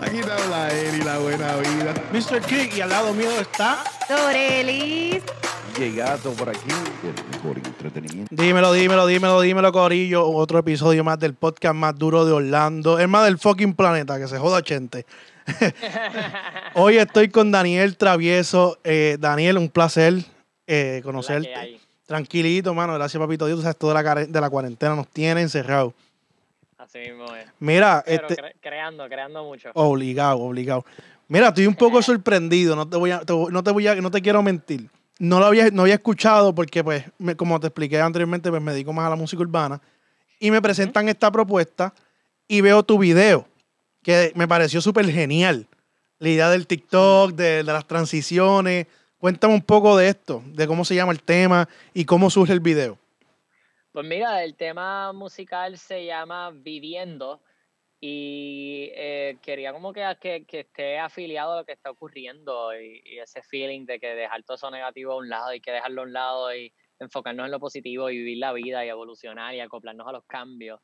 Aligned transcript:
Aquí 0.00 0.20
te 0.20 0.30
habla 0.30 0.70
Eri, 0.72 1.02
la 1.02 1.18
buena 1.18 1.56
vida. 1.56 1.94
Mr. 2.12 2.40
Kick 2.42 2.76
y 2.76 2.80
al 2.80 2.90
lado 2.90 3.12
mío 3.12 3.30
está. 3.40 3.82
Dorelis. 4.08 5.22
Llegato 5.76 6.32
por 6.32 6.48
aquí, 6.48 6.70
el 7.02 7.36
mejor 7.36 7.58
entretenimiento. 7.58 8.34
Dímelo, 8.34 8.72
dímelo, 8.72 9.06
dímelo, 9.06 9.40
dímelo, 9.40 9.72
Corillo. 9.72 10.28
Otro 10.28 10.60
episodio 10.60 11.02
más 11.02 11.18
del 11.18 11.34
podcast 11.34 11.74
más 11.74 11.96
duro 11.96 12.24
de 12.24 12.32
Orlando. 12.32 12.98
Es 12.98 13.08
más 13.08 13.24
del 13.24 13.38
fucking 13.38 13.74
planeta, 13.74 14.18
que 14.18 14.28
se 14.28 14.38
joda 14.38 14.62
Chente. 14.62 15.04
Hoy 16.74 16.98
estoy 16.98 17.28
con 17.28 17.50
Daniel 17.50 17.96
Travieso. 17.96 18.78
Eh, 18.84 19.16
Daniel, 19.18 19.58
un 19.58 19.68
placer 19.68 20.14
eh, 20.66 21.00
conocerte. 21.04 21.80
Tranquilito, 22.06 22.72
mano. 22.72 22.94
Gracias, 22.94 23.20
papito 23.20 23.46
Dios. 23.46 23.58
Tú 23.58 23.62
sabes, 23.62 23.76
toda 23.76 24.00
la, 24.00 24.14
de 24.14 24.40
la 24.40 24.48
cuarentena 24.48 24.94
nos 24.94 25.08
tiene 25.08 25.42
encerrados. 25.42 25.92
Así 26.78 26.98
mismo 27.00 27.34
es. 27.34 27.46
Mira, 27.58 28.02
Pero 28.06 28.28
este, 28.28 28.42
cre- 28.42 28.52
creando, 28.60 29.06
creando 29.08 29.44
mucho. 29.44 29.70
obligado, 29.74 30.38
obligado. 30.38 30.84
Mira, 31.26 31.48
estoy 31.48 31.66
un 31.66 31.74
poco 31.74 32.00
sorprendido. 32.02 32.76
No 32.76 32.88
te 32.88 32.96
voy 32.96 33.10
a, 33.10 33.20
te 33.20 33.32
voy- 33.32 33.52
no 33.52 33.62
te 33.62 33.70
voy 33.72 33.86
a, 33.88 33.96
no 33.96 34.10
te 34.10 34.22
quiero 34.22 34.42
mentir. 34.42 34.88
No 35.18 35.40
lo 35.40 35.46
había, 35.46 35.70
no 35.70 35.82
había 35.82 35.94
escuchado 35.94 36.54
porque, 36.54 36.84
pues, 36.84 37.04
me- 37.18 37.34
como 37.36 37.58
te 37.58 37.66
expliqué 37.66 38.00
anteriormente, 38.00 38.48
pues 38.50 38.62
me 38.62 38.72
dedico 38.72 38.92
más 38.92 39.06
a 39.06 39.10
la 39.10 39.16
música 39.16 39.42
urbana. 39.42 39.80
Y 40.38 40.50
me 40.52 40.62
presentan 40.62 41.08
esta 41.08 41.30
propuesta 41.32 41.92
y 42.46 42.60
veo 42.60 42.84
tu 42.84 42.96
video, 42.98 43.46
que 44.02 44.32
me 44.36 44.46
pareció 44.46 44.80
súper 44.80 45.10
genial. 45.10 45.66
La 46.20 46.28
idea 46.28 46.48
del 46.50 46.66
TikTok, 46.68 47.32
de, 47.32 47.44
de 47.56 47.62
las 47.64 47.86
transiciones. 47.86 48.86
Cuéntame 49.18 49.52
un 49.54 49.62
poco 49.62 49.96
de 49.96 50.08
esto, 50.08 50.42
de 50.46 50.68
cómo 50.68 50.84
se 50.84 50.94
llama 50.94 51.10
el 51.10 51.20
tema 51.22 51.68
y 51.92 52.04
cómo 52.04 52.30
surge 52.30 52.52
el 52.52 52.60
video. 52.60 52.96
Pues 53.98 54.06
mira, 54.06 54.44
el 54.44 54.54
tema 54.54 55.12
musical 55.12 55.76
se 55.76 56.04
llama 56.04 56.52
Viviendo 56.52 57.42
y 57.98 58.92
eh, 58.94 59.38
quería 59.42 59.72
como 59.72 59.92
que, 59.92 60.04
que, 60.20 60.46
que 60.46 60.60
esté 60.60 61.00
afiliado 61.00 61.54
a 61.54 61.56
lo 61.56 61.64
que 61.64 61.72
está 61.72 61.90
ocurriendo 61.90 62.80
y, 62.80 63.02
y 63.04 63.18
ese 63.18 63.42
feeling 63.42 63.86
de 63.86 63.98
que 63.98 64.14
dejar 64.14 64.44
todo 64.44 64.54
eso 64.54 64.70
negativo 64.70 65.14
a 65.14 65.16
un 65.16 65.28
lado 65.28 65.52
y 65.52 65.60
que 65.60 65.72
dejarlo 65.72 66.02
a 66.02 66.04
un 66.04 66.12
lado 66.12 66.54
y 66.54 66.72
enfocarnos 67.00 67.46
en 67.46 67.50
lo 67.50 67.58
positivo 67.58 68.08
y 68.08 68.18
vivir 68.18 68.38
la 68.38 68.52
vida 68.52 68.86
y 68.86 68.88
evolucionar 68.88 69.56
y 69.56 69.58
acoplarnos 69.58 70.06
a 70.06 70.12
los 70.12 70.24
cambios. 70.26 70.78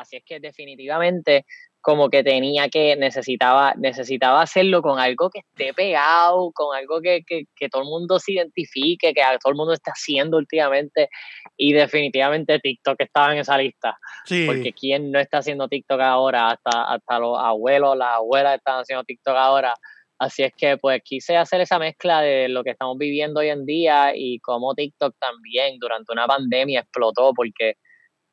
Así 0.00 0.16
es 0.16 0.24
que 0.24 0.40
definitivamente 0.40 1.44
como 1.80 2.10
que 2.10 2.22
tenía 2.22 2.68
que, 2.68 2.94
necesitaba, 2.96 3.74
necesitaba 3.76 4.42
hacerlo 4.42 4.82
con 4.82 4.98
algo 4.98 5.30
que 5.30 5.40
esté 5.40 5.72
pegado, 5.72 6.52
con 6.52 6.76
algo 6.76 7.00
que, 7.00 7.22
que, 7.26 7.44
que 7.56 7.68
todo 7.68 7.82
el 7.82 7.88
mundo 7.88 8.18
se 8.18 8.32
identifique, 8.32 9.14
que 9.14 9.22
todo 9.42 9.50
el 9.50 9.56
mundo 9.56 9.72
está 9.72 9.92
haciendo 9.92 10.36
últimamente 10.36 11.08
y 11.56 11.72
definitivamente 11.72 12.58
TikTok 12.58 12.96
estaba 13.00 13.32
en 13.32 13.38
esa 13.38 13.56
lista. 13.56 13.96
Sí, 14.26 14.46
Porque 14.46 14.72
quién 14.72 15.10
no 15.10 15.18
está 15.18 15.38
haciendo 15.38 15.68
TikTok 15.68 16.00
ahora, 16.00 16.50
hasta, 16.50 16.92
hasta 16.92 17.18
los 17.18 17.38
abuelos, 17.38 17.96
las 17.96 18.16
abuelas 18.16 18.56
están 18.56 18.80
haciendo 18.80 19.04
TikTok 19.04 19.36
ahora. 19.36 19.74
Así 20.18 20.42
es 20.42 20.52
que 20.54 20.76
pues 20.76 21.00
quise 21.02 21.38
hacer 21.38 21.62
esa 21.62 21.78
mezcla 21.78 22.20
de 22.20 22.50
lo 22.50 22.62
que 22.62 22.70
estamos 22.70 22.98
viviendo 22.98 23.40
hoy 23.40 23.48
en 23.48 23.64
día 23.64 24.12
y 24.14 24.38
cómo 24.40 24.74
TikTok 24.74 25.14
también 25.18 25.78
durante 25.78 26.12
una 26.12 26.26
pandemia 26.26 26.80
explotó 26.80 27.32
porque 27.34 27.76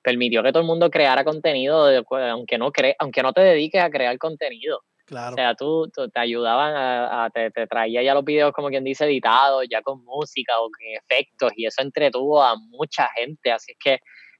permitió 0.07 0.41
que 0.41 0.51
todo 0.53 0.61
el 0.61 0.67
mundo 0.67 0.89
creara 0.89 1.25
contenido, 1.25 1.85
de- 1.85 2.01
aunque 2.31 2.57
no 2.57 2.71
cre 2.71 2.95
aunque 2.97 3.21
no 3.21 3.33
te 3.33 3.41
dediques 3.41 3.81
a 3.81 3.89
crear 3.89 4.17
contenido. 4.17 4.79
claro. 5.05 5.33
O 5.33 5.35
sea, 5.35 5.53
tú, 5.53 5.89
tú- 5.93 6.07
te 6.09 6.19
ayudaban 6.21 6.73
a, 6.75 7.25
a- 7.25 7.29
te, 7.29 7.51
te 7.51 7.67
traía 7.67 8.01
ya 8.03 8.13
los 8.13 8.23
videos 8.23 8.53
como 8.53 8.69
quien 8.69 8.85
dice 8.85 9.03
editados, 9.03 9.65
ya 9.69 9.81
con 9.81 10.01
música 10.05 10.53
o 10.59 10.69
con 10.69 10.85
efectos, 10.95 11.51
y 11.57 11.65
eso 11.65 11.81
entretuvo 11.81 12.41
a 12.41 12.55
mucha 12.57 13.09
gente. 13.17 13.51
Así 13.51 13.73
es 13.73 13.77
que 13.83 13.99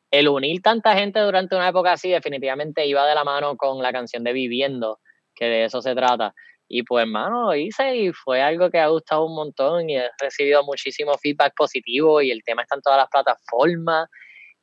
el 0.10 0.30
unir 0.30 0.62
tanta 0.62 0.96
gente 0.96 1.20
durante 1.20 1.54
una 1.58 1.68
época 1.68 1.92
así 1.92 2.10
definitivamente 2.10 2.86
iba 2.86 3.06
de 3.06 3.14
la 3.16 3.26
mano 3.26 3.58
con 3.58 3.82
la 3.84 3.92
canción 3.92 4.24
de 4.24 4.32
Viviendo, 4.32 5.00
que 5.36 5.46
de 5.46 5.66
eso 5.66 5.82
se 5.82 5.94
trata. 5.96 6.34
Y 6.70 6.84
pues, 6.84 7.04
hermano, 7.04 7.44
lo 7.48 7.56
hice 7.56 7.94
y 7.98 8.12
fue 8.14 8.42
algo 8.42 8.70
que 8.70 8.80
ha 8.80 8.88
gustado 8.88 9.26
un 9.26 9.36
montón 9.36 9.90
y 9.90 9.98
he 9.98 10.10
recibido 10.22 10.64
muchísimo 10.64 11.12
feedback 11.18 11.54
positivo 11.58 12.22
y 12.22 12.32
el 12.32 12.42
tema 12.44 12.62
está 12.62 12.76
en 12.76 12.82
todas 12.82 13.00
las 13.00 13.10
plataformas. 13.10 14.08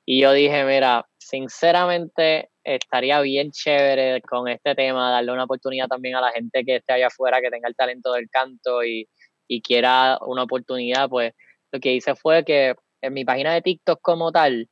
Y 0.07 0.21
yo 0.21 0.33
dije, 0.33 0.65
mira, 0.65 1.07
sinceramente 1.19 2.51
estaría 2.63 3.21
bien 3.21 3.51
chévere 3.51 4.21
con 4.23 4.49
este 4.49 4.75
tema, 4.75 5.11
darle 5.11 5.33
una 5.33 5.45
oportunidad 5.45 5.89
también 5.89 6.17
a 6.17 6.21
la 6.21 6.33
gente 6.33 6.65
que 6.65 6.77
esté 6.77 6.95
allá 6.95 7.09
afuera, 7.09 7.41
que 7.41 7.51
tenga 7.51 7.69
el 7.69 7.77
talento 7.77 8.13
del 8.13 8.29
canto 8.31 8.85
y, 8.85 9.09
y 9.49 9.63
quiera 9.63 10.19
una 10.27 10.43
oportunidad, 10.43 11.09
pues 11.09 11.33
lo 11.73 11.81
que 11.81 11.93
hice 11.93 12.15
fue 12.15 12.45
que 12.45 12.75
en 13.03 13.13
mi 13.13 13.25
página 13.25 13.53
de 13.55 13.63
TikTok 13.63 14.01
como 14.01 14.33
tal, 14.33 14.69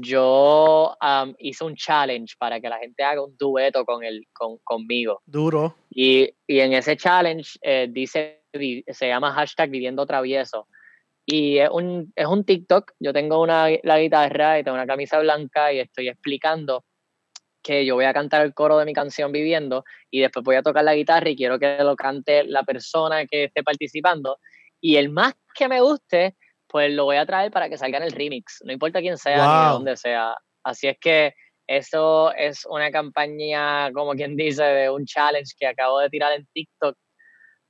yo 0.00 0.96
am, 1.00 1.34
hice 1.38 1.64
un 1.64 1.76
challenge 1.76 2.34
para 2.38 2.60
que 2.60 2.68
la 2.68 2.78
gente 2.78 3.02
haga 3.02 3.22
un 3.22 3.36
dueto 3.36 3.84
con 3.84 4.04
el, 4.04 4.26
con, 4.32 4.58
conmigo. 4.64 5.20
Duro. 5.26 5.76
Y, 5.90 6.30
y 6.46 6.60
en 6.60 6.72
ese 6.72 6.96
challenge 6.96 7.58
eh, 7.60 7.88
dice, 7.90 8.42
se 8.88 9.08
llama 9.08 9.32
hashtag 9.32 9.70
viviendo 9.70 10.06
travieso. 10.06 10.66
Y 11.24 11.58
es 11.58 11.70
un, 11.70 12.12
es 12.16 12.26
un 12.26 12.44
TikTok, 12.44 12.92
yo 12.98 13.12
tengo 13.12 13.40
una, 13.40 13.68
la 13.82 13.98
guitarra 14.00 14.58
y 14.58 14.64
tengo 14.64 14.74
una 14.74 14.86
camisa 14.86 15.20
blanca 15.20 15.72
y 15.72 15.78
estoy 15.78 16.08
explicando 16.08 16.84
que 17.62 17.86
yo 17.86 17.94
voy 17.94 18.06
a 18.06 18.12
cantar 18.12 18.44
el 18.44 18.54
coro 18.54 18.78
de 18.78 18.84
mi 18.84 18.92
canción 18.92 19.30
Viviendo 19.30 19.84
y 20.10 20.20
después 20.20 20.44
voy 20.44 20.56
a 20.56 20.62
tocar 20.62 20.82
la 20.82 20.96
guitarra 20.96 21.30
y 21.30 21.36
quiero 21.36 21.58
que 21.60 21.76
lo 21.78 21.94
cante 21.94 22.44
la 22.44 22.64
persona 22.64 23.24
que 23.26 23.44
esté 23.44 23.62
participando. 23.62 24.38
Y 24.80 24.96
el 24.96 25.10
más 25.10 25.34
que 25.54 25.68
me 25.68 25.80
guste, 25.80 26.36
pues 26.66 26.92
lo 26.92 27.04
voy 27.04 27.16
a 27.16 27.26
traer 27.26 27.52
para 27.52 27.68
que 27.68 27.78
salga 27.78 27.98
en 27.98 28.04
el 28.04 28.12
remix, 28.12 28.60
no 28.64 28.72
importa 28.72 29.00
quién 29.00 29.16
sea 29.16 29.46
ni 29.46 29.64
Wow. 29.64 29.72
dónde 29.74 29.96
sea. 29.96 30.34
Así 30.64 30.88
es 30.88 30.96
que 31.00 31.34
eso 31.68 32.34
es 32.34 32.66
una 32.66 32.90
campaña, 32.90 33.92
como 33.92 34.12
quien 34.14 34.34
dice, 34.36 34.64
de 34.64 34.90
un 34.90 35.04
challenge 35.06 35.52
que 35.56 35.66
acabo 35.66 36.00
de 36.00 36.10
tirar 36.10 36.32
en 36.32 36.46
TikTok. 36.52 36.96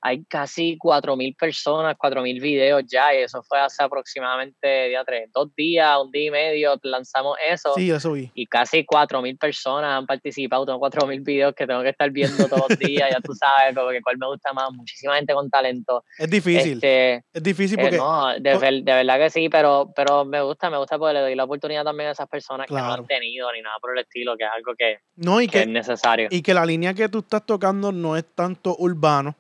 Hay 0.05 0.25
casi 0.25 0.77
4.000 0.79 1.37
personas, 1.37 1.97
4.000 1.97 2.41
videos 2.41 2.83
ya, 2.87 3.15
y 3.15 3.19
eso 3.23 3.43
fue 3.45 3.61
hace 3.61 3.83
aproximadamente 3.85 4.89
día 4.89 5.05
tres, 5.05 5.31
dos 5.33 5.55
días, 5.55 5.97
un 6.05 6.11
día 6.11 6.27
y 6.27 6.31
medio, 6.31 6.75
lanzamos 6.83 7.37
eso. 7.49 7.73
Sí, 7.75 7.91
eso 7.91 8.13
vi. 8.13 8.31
Y 8.35 8.47
casi 8.47 8.85
4.000 8.85 9.39
personas 9.39 9.97
han 9.99 10.07
participado, 10.07 10.67
tengo 10.67 10.81
4.000 10.81 11.23
videos 11.23 11.55
que 11.55 11.67
tengo 11.67 11.83
que 11.83 11.91
estar 11.91 12.11
viendo 12.11 12.49
todos 12.49 12.69
los 12.71 12.79
días, 12.79 13.11
ya 13.11 13.21
tú 13.21 13.33
sabes, 13.35 13.75
como 13.75 13.91
que 13.91 14.03
cuál 14.03 14.19
me 14.19 14.27
gusta 14.27 14.53
más, 14.53 14.71
muchísima 14.73 15.15
gente 15.17 15.35
con 15.35 15.49
talento. 15.51 16.05
Es 16.19 16.29
difícil. 16.31 16.75
Este, 16.75 17.25
es 17.33 17.43
difícil 17.43 17.79
eh, 17.79 17.83
porque. 17.83 17.97
no, 17.97 18.33
de, 18.41 18.59
ver- 18.59 18.83
de 18.83 18.93
verdad 18.93 19.19
que 19.19 19.31
sí, 19.31 19.49
pero, 19.49 19.93
pero 19.95 20.25
me 20.25 20.43
gusta, 20.43 20.69
me 20.69 20.79
gusta 20.79 20.99
porque 20.99 21.15
le 21.15 21.21
doy 21.21 21.35
la 21.35 21.45
oportunidad 21.45 21.85
también 21.85 22.09
a 22.09 22.13
esas 22.13 22.29
personas 22.29 22.67
que 22.67 22.75
no 22.75 22.93
han 22.93 23.07
tenido 23.07 23.53
ni 23.53 23.63
nada 23.63 23.77
por 23.81 23.93
el 23.97 24.03
estilo, 24.03 24.37
que 24.37 24.45
es 24.45 24.51
algo 24.55 24.75
que, 24.77 24.99
No, 25.17 25.41
y 25.41 25.47
que 25.49 25.61
es 25.63 25.69
necesario. 25.69 26.29
y 26.31 26.43
que 26.43 26.55
la 26.55 26.67
línea 26.67 26.93
que 26.95 27.09
tú 27.09 27.21
estás 27.21 27.47
tocando 27.47 27.93
no 27.93 28.17
es 28.17 28.25
tanto 28.35 28.75
urbano, 28.79 29.35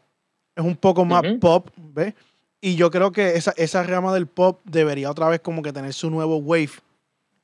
es 0.57 0.65
un 0.65 0.77
poco 0.77 1.05
más 1.05 1.23
pop, 1.41 1.69
¿ves? 1.77 2.15
Y 2.61 2.77
yo 2.77 2.91
creo 2.91 3.11
que 3.11 3.37
esa, 3.37 3.53
esa 3.57 3.83
rama 3.83 4.13
del 4.15 4.27
pop 4.27 4.61
debería 4.65 5.11
otra 5.11 5.29
vez 5.29 5.41
como 5.41 5.63
que 5.63 5.73
tener 5.73 5.93
su 5.93 6.11
nuevo 6.11 6.37
wave. 6.37 6.71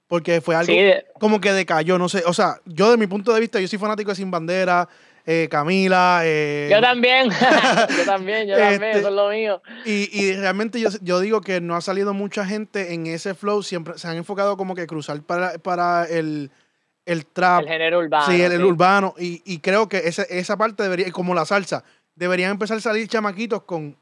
Porque 0.06 0.41
fue 0.41 0.54
algo 0.54 0.72
Sí, 0.72 0.80
como 1.19 1.41
que 1.41 1.52
decayó, 1.52 1.98
no 1.98 2.08
sé. 2.08 2.22
O 2.26 2.32
sea, 2.32 2.56
yo 2.64 2.91
de 2.91 2.96
mi 2.96 3.06
punto 3.06 3.32
de 3.34 3.41
vista, 3.41 3.60
yo 3.60 3.69
soy 3.69 3.78
fanático 3.78 4.10
de 4.10 4.14
Sin 4.16 4.30
Bandera, 4.30 4.88
eh, 5.26 5.48
Camila. 5.50 6.20
eh, 6.24 6.69
yo 6.70 6.80
también, 6.80 7.28
yo 7.98 8.04
también, 8.06 8.48
yo 8.48 8.56
también, 8.56 8.82
Este- 8.84 8.98
eso 9.00 9.08
es 9.08 9.14
lo 9.14 9.28
mío. 9.28 9.60
Y, 9.84 10.08
y 10.19 10.32
realmente 10.36 10.80
yo, 10.80 10.88
yo 11.02 11.20
digo 11.20 11.42
que 11.42 11.60
no 11.60 11.75
ha 11.76 11.82
salido 11.82 12.14
mucha 12.14 12.46
gente 12.46 12.94
en 12.94 13.06
ese 13.06 13.34
flow, 13.34 13.62
siempre 13.62 13.98
se 13.98 14.08
han 14.08 14.16
enfocado 14.16 14.56
como 14.56 14.75
que 14.75 14.86
cruzar 14.86 15.20
para, 15.22 15.58
para 15.58 16.04
el, 16.06 16.50
el 17.04 17.26
trap, 17.26 17.62
El 17.64 17.69
género 17.69 17.98
urbano. 17.98 18.26
sí, 18.26 18.40
el, 18.40 18.52
el 18.52 18.58
sí. 18.60 18.64
urbano, 18.64 19.14
y, 19.19 19.42
y 19.44 19.58
creo 19.58 19.88
que 19.90 19.98
ese- 19.98 20.26
esa 20.30 20.56
parte 20.56 20.82
debería, 20.84 21.10
como 21.12 21.34
la 21.34 21.44
salsa, 21.44 21.84
deberían 22.18 22.50
empezar 22.50 22.76
a 22.76 22.80
salir 22.80 23.06
chamaquitos 23.06 23.62
con 23.62 23.96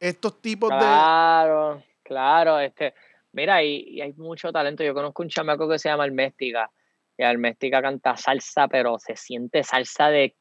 estos 0.00 0.42
tipos 0.42 0.70
de... 0.70 0.78
Claro, 0.78 1.82
claro, 2.02 2.58
este, 2.58 2.94
mira, 3.32 3.62
y, 3.62 3.84
y 3.88 4.00
hay 4.00 4.12
mucho 4.14 4.50
talento. 4.50 4.82
Yo 4.82 4.92
conozco 4.92 5.22
un 5.22 5.28
chamaco 5.28 5.68
que 5.68 5.78
se 5.78 5.88
llama 5.88 6.04
Alméstica, 6.04 6.70
y 7.16 7.22
Alméstica 7.22 7.80
canta 7.80 8.16
salsa, 8.16 8.66
pero 8.66 8.98
se 8.98 9.14
siente 9.14 9.62
salsa 9.62 10.08
de, 10.08 10.34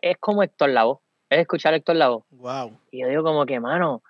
es 0.00 0.16
como 0.18 0.42
Héctor 0.42 0.70
Lavoe, 0.70 1.00
es 1.28 1.40
escuchar 1.40 1.74
a 1.74 1.76
Héctor 1.78 1.96
Lavoe. 1.96 2.24
Wow. 2.30 2.78
Y 2.92 3.00
yo 3.00 3.08
digo 3.08 3.24
como 3.24 3.46
que, 3.46 3.58
mano, 3.58 4.02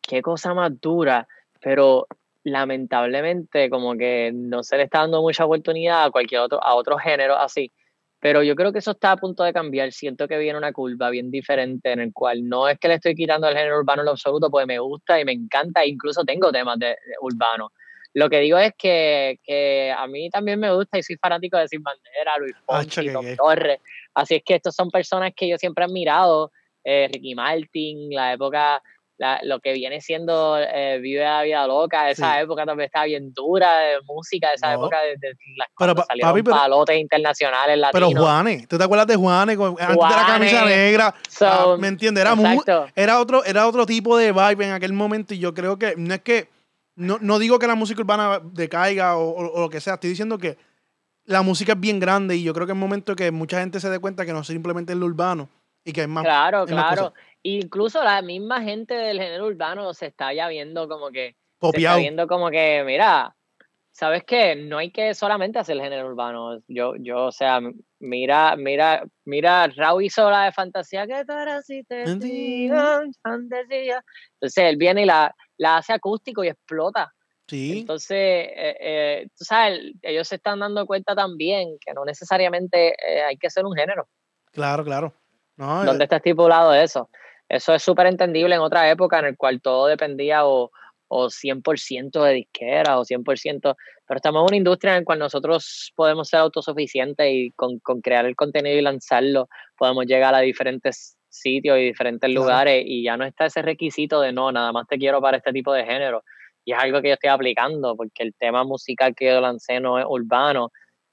qué 0.00 0.22
cosa 0.22 0.54
más 0.54 0.80
dura, 0.80 1.28
pero 1.60 2.06
lamentablemente 2.44 3.68
como 3.68 3.94
que 3.98 4.30
no 4.32 4.62
se 4.62 4.78
le 4.78 4.84
está 4.84 5.00
dando 5.00 5.20
mucha 5.20 5.44
oportunidad 5.44 6.04
a 6.04 6.10
cualquier 6.10 6.40
otro, 6.40 6.64
a 6.64 6.74
otro 6.74 6.96
género 6.96 7.36
así. 7.36 7.70
Pero 8.20 8.42
yo 8.42 8.54
creo 8.54 8.72
que 8.72 8.80
eso 8.80 8.90
está 8.90 9.12
a 9.12 9.16
punto 9.16 9.42
de 9.44 9.52
cambiar. 9.52 9.92
Siento 9.92 10.28
que 10.28 10.36
viene 10.38 10.58
una 10.58 10.72
curva 10.72 11.08
bien 11.10 11.30
diferente 11.30 11.90
en 11.92 12.00
el 12.00 12.12
cual 12.12 12.46
no 12.46 12.68
es 12.68 12.78
que 12.78 12.88
le 12.88 12.94
estoy 12.94 13.14
quitando 13.14 13.48
el 13.48 13.56
género 13.56 13.78
urbano 13.78 14.02
en 14.02 14.06
lo 14.06 14.12
absoluto, 14.12 14.50
pues 14.50 14.66
me 14.66 14.78
gusta 14.78 15.18
y 15.18 15.24
me 15.24 15.32
encanta, 15.32 15.82
e 15.82 15.88
incluso 15.88 16.22
tengo 16.24 16.52
temas 16.52 16.78
de, 16.78 16.88
de 16.88 16.96
urbano. 17.22 17.72
Lo 18.12 18.28
que 18.28 18.40
digo 18.40 18.58
es 18.58 18.72
que, 18.76 19.38
que 19.44 19.94
a 19.96 20.06
mí 20.06 20.28
también 20.30 20.58
me 20.58 20.74
gusta 20.74 20.98
y 20.98 21.02
soy 21.02 21.16
fanático 21.16 21.56
de 21.56 21.68
Sin 21.68 21.82
Bandera, 21.82 22.38
Luis 22.38 22.54
Acho, 22.66 23.02
Fonsi, 23.02 23.06
que 23.06 23.12
Tom. 23.12 23.26
Torres. 23.36 23.80
Así 24.14 24.34
es 24.34 24.42
que 24.44 24.56
estos 24.56 24.74
son 24.74 24.90
personas 24.90 25.32
que 25.34 25.48
yo 25.48 25.56
siempre 25.56 25.84
he 25.84 25.86
admirado. 25.86 26.50
eh, 26.84 27.08
Ricky 27.12 27.34
Martin, 27.34 28.10
la 28.14 28.32
época 28.32 28.82
la, 29.20 29.38
lo 29.42 29.60
que 29.60 29.74
viene 29.74 30.00
siendo 30.00 30.56
eh, 30.58 30.98
Vive 30.98 31.22
la 31.22 31.42
Vida 31.42 31.66
Loca, 31.66 32.08
esa 32.08 32.36
Sí. 32.36 32.40
época 32.40 32.64
también 32.64 32.86
estaba 32.86 33.04
bien 33.04 33.34
dura 33.34 33.78
de 33.80 33.96
música, 34.06 34.48
esa 34.54 34.68
No. 34.68 34.80
época 34.80 34.98
de, 35.02 35.10
de 35.18 35.34
las 35.58 35.68
Pero, 35.78 35.94
pa- 35.94 36.04
salieron 36.06 36.30
papi, 36.32 36.42
pero- 36.42 36.56
palotes 36.56 36.98
internacionales 36.98 37.78
Pero. 37.92 38.10
Juanes, 38.12 38.66
¿tú 38.66 38.78
te 38.78 38.84
acuerdas 38.84 39.06
de 39.08 39.16
Juanes? 39.16 39.58
Antes 39.58 39.76
de 39.88 39.94
la 40.16 40.26
camisa 40.26 40.64
negra. 40.64 41.14
So, 41.28 41.46
ah, 41.46 41.76
¿Me 41.78 41.88
entiendes? 41.88 42.22
Era, 42.24 42.34
era, 42.96 43.20
otro, 43.20 43.44
era 43.44 43.66
otro 43.68 43.84
tipo 43.84 44.16
de 44.16 44.32
vibe 44.32 44.64
en 44.64 44.72
aquel 44.72 44.94
momento 44.94 45.34
y 45.34 45.38
yo 45.38 45.52
creo 45.52 45.78
que 45.78 45.94
no 45.98 46.14
es 46.14 46.22
que, 46.22 46.48
no, 46.96 47.18
no 47.20 47.38
digo 47.38 47.58
que 47.58 47.66
la 47.66 47.74
música 47.74 48.00
urbana 48.00 48.40
decaiga 48.42 49.16
o, 49.18 49.28
o- 49.28 49.52
o 49.52 49.60
lo 49.60 49.68
que 49.68 49.82
sea, 49.82 49.94
estoy 49.94 50.08
diciendo 50.08 50.38
que 50.38 50.56
la 51.26 51.42
música 51.42 51.72
es 51.74 51.80
bien 51.80 52.00
grande 52.00 52.36
y 52.36 52.42
yo 52.42 52.54
creo 52.54 52.64
que 52.66 52.72
es 52.72 52.78
momento 52.78 53.14
que 53.14 53.30
mucha 53.30 53.60
gente 53.60 53.80
se 53.80 53.90
dé 53.90 53.98
cuenta 53.98 54.24
que 54.24 54.32
no 54.32 54.42
simplemente 54.44 54.94
es 54.94 54.98
lo 54.98 55.04
urbano 55.04 55.50
y 55.84 55.92
que 55.92 56.00
hay 56.02 56.06
más. 56.06 56.24
Claro, 56.24 56.60
más 56.60 56.66
claro. 56.68 57.02
cosas. 57.12 57.12
Incluso 57.42 58.02
la 58.04 58.20
misma 58.22 58.62
gente 58.62 58.94
del 58.94 59.18
género 59.18 59.46
urbano 59.46 59.94
se 59.94 60.06
está 60.06 60.32
ya 60.32 60.48
viendo 60.48 60.88
como 60.88 61.10
que, 61.10 61.20
se 61.22 61.28
está 61.28 61.58
Copiado. 61.58 61.98
viendo 61.98 62.26
como 62.26 62.50
que, 62.50 62.82
mira, 62.84 63.34
¿sabes 63.92 64.24
qué? 64.24 64.56
No 64.56 64.78
hay 64.78 64.90
que 64.90 65.14
solamente 65.14 65.58
hacer 65.58 65.76
el 65.76 65.82
género 65.82 66.08
urbano. 66.08 66.60
Yo, 66.68 66.94
yo, 66.96 67.26
o 67.26 67.32
sea, 67.32 67.60
mira, 67.98 68.56
mira, 68.56 69.04
mira, 69.24 69.66
Raúl 69.68 70.04
hizo 70.04 70.30
la 70.30 70.44
de 70.44 70.52
fantasía, 70.52 71.06
¿qué 71.06 71.24
tal 71.24 71.62
si 71.62 71.82
te 71.84 72.04
fantasía? 73.22 74.04
Entonces 74.34 74.64
él 74.64 74.76
viene 74.76 75.02
y 75.02 75.06
la, 75.06 75.34
la 75.56 75.78
hace 75.78 75.92
acústico 75.92 76.44
y 76.44 76.48
explota. 76.48 77.12
Sí, 77.46 77.80
Entonces, 77.80 78.16
eh, 78.16 78.76
eh, 78.80 79.28
tú 79.36 79.44
sabes, 79.44 79.80
ellos 80.02 80.28
se 80.28 80.36
están 80.36 80.60
dando 80.60 80.86
cuenta 80.86 81.16
también 81.16 81.78
que 81.84 81.92
no 81.92 82.04
necesariamente 82.04 82.90
eh, 82.90 83.22
hay 83.22 83.36
que 83.36 83.50
ser 83.50 83.64
un 83.64 83.74
género. 83.74 84.08
claro, 84.52 84.84
claro. 84.84 85.12
No, 85.56 85.84
¿Dónde 85.84 86.04
está 86.04 86.16
estipulado 86.16 86.72
eso? 86.72 87.10
Eso 87.50 87.74
es 87.74 87.82
súper 87.82 88.06
entendible 88.06 88.54
en 88.54 88.60
otra 88.60 88.88
época 88.88 89.18
en 89.18 89.24
el 89.26 89.36
cual 89.36 89.60
todo 89.60 89.88
dependía 89.88 90.46
o, 90.46 90.70
o 91.08 91.26
100% 91.26 92.22
de 92.22 92.32
disquera 92.32 93.00
o 93.00 93.04
100%, 93.04 93.76
pero 94.06 94.16
estamos 94.16 94.40
en 94.40 94.46
una 94.46 94.56
industria 94.56 94.92
en 94.92 95.00
la 95.00 95.04
cual 95.04 95.18
nosotros 95.18 95.92
podemos 95.96 96.28
ser 96.28 96.40
autosuficientes 96.40 97.26
y 97.28 97.50
con, 97.56 97.80
con 97.80 98.00
crear 98.00 98.24
el 98.24 98.36
contenido 98.36 98.78
y 98.78 98.82
lanzarlo 98.82 99.48
podemos 99.76 100.06
llegar 100.06 100.32
a 100.32 100.38
diferentes 100.38 101.18
sitios 101.28 101.76
y 101.78 101.86
diferentes 101.86 102.30
lugares 102.30 102.84
y 102.86 103.02
ya 103.02 103.16
no 103.16 103.24
está 103.24 103.46
ese 103.46 103.62
requisito 103.62 104.20
de 104.20 104.32
no, 104.32 104.52
nada 104.52 104.70
más 104.70 104.86
te 104.86 104.96
quiero 104.96 105.20
para 105.20 105.38
este 105.38 105.52
tipo 105.52 105.72
de 105.72 105.84
género. 105.84 106.22
Y 106.64 106.72
es 106.72 106.78
algo 106.78 107.02
que 107.02 107.08
yo 107.08 107.14
estoy 107.14 107.30
aplicando 107.30 107.96
porque 107.96 108.22
el 108.22 108.32
tema 108.34 108.62
musical 108.62 109.12
que 109.16 109.26
yo 109.26 109.40
lancé 109.40 109.80
no 109.80 109.98
es 109.98 110.06
urbano, 110.08 110.70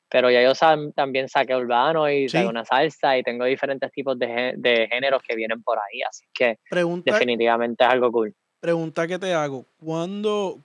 pero 0.09 0.29
ya 0.31 0.41
yo 0.43 0.53
también 0.95 1.27
saqué 1.29 1.55
urbano 1.55 2.09
y 2.09 2.29
Sí. 2.29 2.37
saqué 2.37 2.47
una 2.47 2.65
salsa 2.65 3.17
y 3.17 3.23
tengo 3.23 3.45
diferentes 3.45 3.91
tipos 3.91 4.17
de, 4.17 4.53
de 4.57 4.87
géneros 4.91 5.21
que 5.27 5.35
vienen 5.35 5.61
por 5.63 5.77
ahí, 5.77 6.01
así 6.07 6.25
que 6.33 6.59
pregunta, 6.69 7.11
definitivamente 7.13 7.83
es 7.83 7.89
algo 7.89 8.11
cool. 8.11 8.33
pregunta 8.59 9.07
que 9.07 9.19
te 9.19 9.33
hago. 9.33 9.65
Cuando 9.77 10.59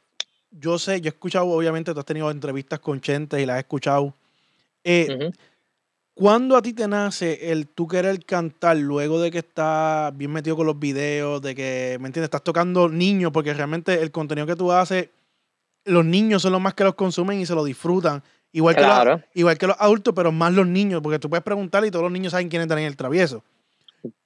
yo 0.50 0.79
sé, 0.79 1.00
yo 1.00 1.09
he 1.09 1.15
escuchado, 1.15 1.47
obviamente, 1.49 1.93
tú 1.94 2.00
has 2.00 2.06
tenido 2.06 2.31
entrevistas 2.31 2.79
con 2.81 3.00
Chente 3.00 3.41
y 3.41 3.47
las 3.47 3.56
he 3.56 3.61
escuchado. 3.61 4.15
Eh. 4.85 5.31
¿Cuándo 6.15 6.56
a 6.56 6.62
ti 6.62 6.75
te 6.75 6.87
nace 6.87 7.50
el 7.50 7.69
tú 7.69 7.88
querer 7.88 8.23
cantar 8.27 8.77
luego 8.77 9.19
de 9.19 9.31
que 9.31 9.38
estás 9.38 10.15
bien 10.17 10.31
metido 10.31 10.56
con 10.56 10.67
los 10.67 10.79
videos, 10.79 11.41
de 11.41 11.55
que, 11.55 11.97
¿me 12.00 12.06
entiendes? 12.09 12.25
Estás 12.27 12.45
tocando 12.45 12.87
niños, 12.88 13.33
porque 13.33 13.55
realmente 13.55 13.95
el 13.95 14.11
contenido 14.11 14.47
que 14.47 14.55
tú 14.55 14.71
haces, 14.71 15.09
los 15.87 16.05
niños 16.05 16.43
son 16.43 16.53
los 16.53 16.61
más 16.61 16.75
que 16.75 16.85
los 16.85 16.95
consumen 16.97 17.41
y 17.41 17.47
se 17.47 17.55
lo 17.55 17.65
disfrutan. 17.65 18.23
Igual, 18.52 18.76
que, 18.76 18.82
los, 18.82 19.20
igual 19.32 19.56
que 19.58 19.66
los 19.66 19.76
adultos, 19.78 20.12
pero 20.14 20.31
más 20.31 20.52
los 20.52 20.66
niños, 20.66 21.00
porque 21.02 21.19
tú 21.19 21.31
puedes 21.31 21.43
preguntar 21.43 21.84
y 21.87 21.90
todos 21.90 22.02
los 22.02 22.12
niños 22.12 22.32
saben 22.32 22.50
quién 22.50 22.62
es 22.62 22.69
Daniel 22.69 22.96
Travieso. 22.96 23.43